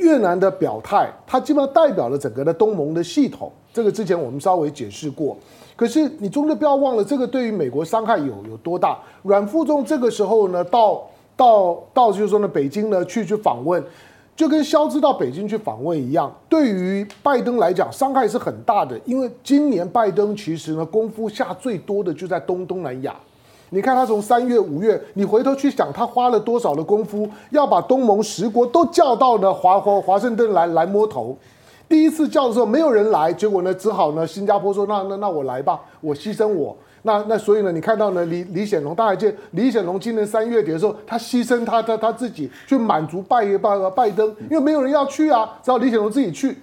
[0.00, 3.50] 越南的表态，它基本上代表了整个的东盟的系统。
[3.72, 5.36] 这个之前我们稍微解释过。
[5.76, 8.98] 可是你终究不要忘了，这个对于美国伤害有有多大？
[9.22, 11.02] 阮富仲这个时候呢，到
[11.36, 13.82] 到到就是说呢，北京呢去去访问，
[14.36, 16.30] 就跟肖兹到北京去访问一样。
[16.48, 23.14] 对于拜登来讲，伤害是很大的，因为今年拜登其实呢功夫下最多的就在东东南亚。
[23.70, 31.36] 你看他从三月五月，你回头去想，他花了多少的功夫，要把东盟十国都叫到呢华华华盛顿来来摸头。
[31.88, 36.76] 第一次叫的时候没有人来，结果呢只好呢新加坡说那那那我来吧，我牺牲我。
[37.02, 46.56] 那那所以呢你看到呢李李显龙，大家见李显龙今年三月底的时候，他牺牲他他他自己去满足拜拜拜登，因为没有人要去啊，只好李显龙自己去。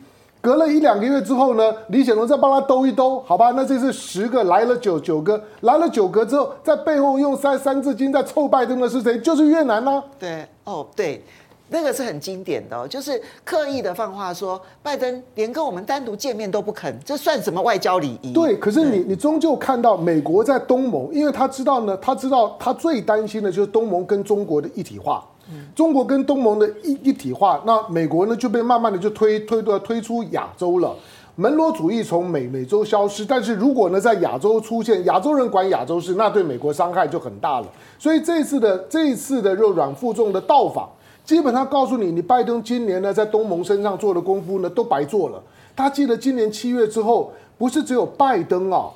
[0.47, 3.51] 隔了一两个月之后呢，李显龙再帮他兜一兜，好吧？
[3.51, 9.19] 那这是十个来了九九个，来了九个之后，在背后用三三字经在臭拜登的是谁？
[9.19, 10.03] 就是越南呢、啊。
[10.17, 11.21] 对，哦，对，
[11.67, 18.31] 那个是很经典的、哦，就是刻意的放话说，拜登连跟我们单独见面都不肯，这算什么外交礼仪？
[18.31, 25.27] 对，可是你你终究看到美国在东盟，因为他知道呢，他知道他最担心的就是东盟跟中国的一体化。
[25.75, 30.93] 中国跟东盟的一一体化，那美国呢就被慢慢的就推推推推出亚洲了，
[31.35, 37.67] 门罗主义从美美洲消失，但是如果呢在亚洲出现，亚洲人管亚洲事，那对美国伤害就很大了。
[37.97, 40.89] 所以这次的这一次的肉软负重的到访，
[41.23, 45.41] 基本上告诉你，你拜登今年呢在东盟身上做的功夫呢都白做了。
[45.75, 48.87] 他记得今年七月之后，不是只有拜登啊，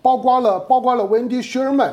[0.00, 1.92] 包括了包括了 Wendy Sherman，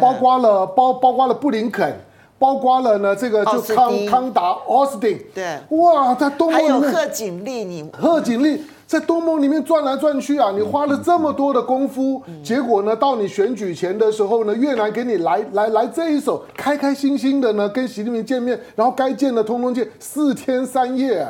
[0.00, 1.96] 包括了包包括了布林肯。
[2.38, 21.26] 包括了呢，这个就康康达奥斯汀，对，哇，在东盟里面，还有贺锦丽，你贺锦丽在东盟里面转来转去啊，你花了这么多的功夫，结果呢，到你选举前的时候呢，越南给你来来来这一手，开开心心的呢，跟习近平见面，然后该见的通通见，四天三夜。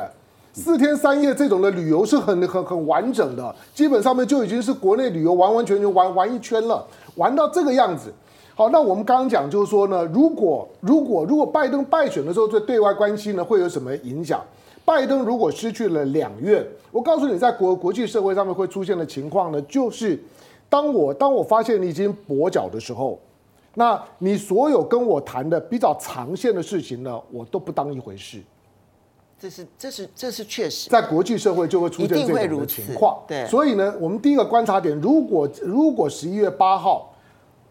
[0.53, 6.83] 四天三夜这种的旅游是很很很完整的，基本上面就已经是国内旅游完完全全玩玩一圈了，
[7.13, 8.11] 玩到这个样子。
[8.57, 14.43] 好，那我们刚刚讲就是说呢，如果如果如果拜登败选的时候，对对外关系呢会有什么影响？
[14.83, 20.19] 拜登如果失去了两院，我告诉你，在国国际社会上面会出现的情况呢，就是
[20.67, 23.19] 当我当我发现你已经跛脚的时候，
[23.75, 28.41] 那你所有跟我谈的比较长线的事情呢，我都不当一回事。
[29.39, 33.19] 这是这是这是确实，在国际社会就会出现这种的情况。
[33.27, 37.13] 对，所以呢，我们第一个观察点，如果如果十一月八号。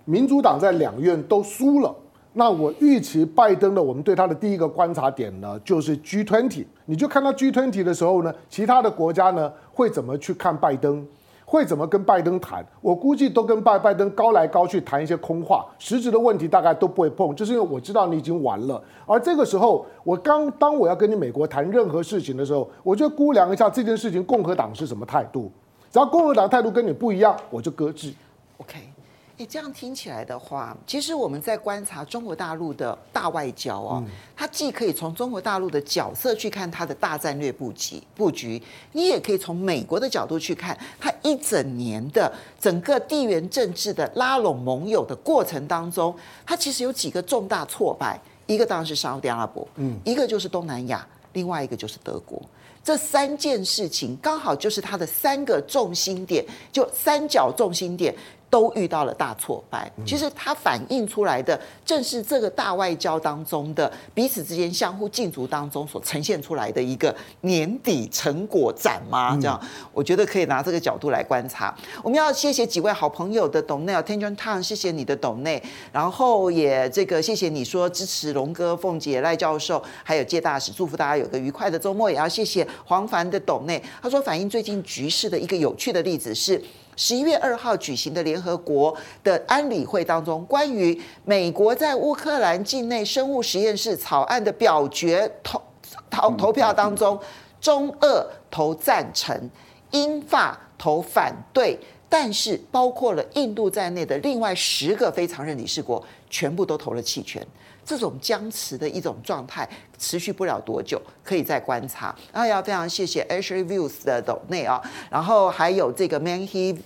[0.06, 1.94] 民主党在两院都输了，
[2.32, 6.64] 那我预期拜登的，我们对他的第一个观察点呢，就是 G20。
[6.84, 11.04] 你就看到 G20 的时候呢，其他的国家呢会怎么去看拜登，
[11.44, 12.64] 会怎么跟拜登谈？
[12.80, 18.80] 我估计都跟拜拜登高来高去谈一些空话，实质的问题大概都不会碰，就是因为我知道你已经完了。
[19.06, 25.50] 而这个时候，我刚当我要跟你美国谈任何事情的时候，我就估量一下这件事情共和党是什么态度，
[25.90, 28.12] 只要共和党态度跟你不一样，我就搁置。
[28.58, 28.95] OK。
[29.38, 34.02] 你这样听起来的话，其实我们在观察中国大陆的大外交哦，
[34.34, 38.62] 它既可以从中国大陆的角色去看它的大战略布局布局，
[38.92, 46.16] 你也可以从美国的角度去看它一整年的整个地缘政治的拉拢盟友的过程当中，
[46.46, 52.40] 它其实有几个重大挫败，一个当然是沙特阿拉伯，嗯，一个就是东南亚，另外一个就是德国，
[52.82, 58.14] 这三件事情刚好就是它的三个重心点，就三角重心点。
[58.48, 69.36] 都遇到了大挫败，其实它反映出来的正是这个大外交当中的彼此之间相互竞逐当中所呈现出来的一个年底成果展吗？
[69.40, 69.60] 这样，
[69.92, 71.76] 我觉得可以拿这个角度来观察。
[72.02, 82.08] 我们要谢谢几位好朋友的董内，Attention Time，谢谢你的董内，然后也这个谢谢你说支持龙哥、凤姐、赖教授，还有介大使，祝福大家有个愉快的周末。
[82.08, 86.62] 也要谢谢黄凡的董内，他说反映最近局势的一个有趣的例子是。
[86.96, 95.62] 十一月二号举行的联合国的安理会当中，关于美国在乌克兰境内生物实验室草案的表决投
[96.10, 97.20] 投投票当中，
[97.60, 99.50] 中俄投赞成，
[99.90, 101.78] 英法投反对，
[102.08, 107.46] 但是包括了印度在内的另外十个非常任理事国，全部都投了弃权。
[107.84, 109.68] 这种僵持的一种状态
[109.98, 112.14] 持续不了多久，可以再观察。
[112.32, 114.80] 然后也要非常谢谢 Ashley Views 的抖内啊，
[115.10, 116.76] 然后还有这个 Manhe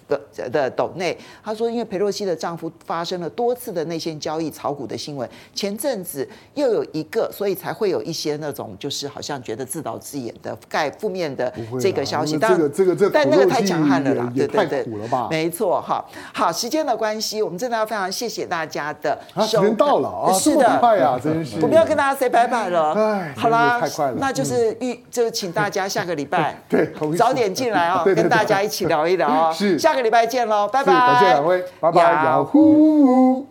[0.51, 12.37] 的抖内，他说因为裴洛西的丈夫发生了多次的内线交易炒股的新闻，前阵子又有一个，所以才会有一些那种就是好像觉得自导自演的盖负面的这个消息。
[12.39, 14.87] 当然这个这个但那个太强悍了啦，对对对，
[15.29, 16.05] 没错哈。
[16.33, 19.19] 好，时间的关系，我们真的要非常谢谢大家的。
[19.41, 20.81] 时间到了啊，是的。
[21.23, 21.57] 真是！
[21.61, 22.95] 我们要跟大家 say 拜拜了。
[23.01, 24.15] 哎，好啦，太快了。
[24.19, 29.53] 那就是预，就请大家下个礼拜 对早点进来 啊，跟大家一起聊一聊啊。
[29.55, 30.93] 是，下个礼拜见喽，拜拜。
[30.93, 33.47] 感谢两位，拜拜，雅虎。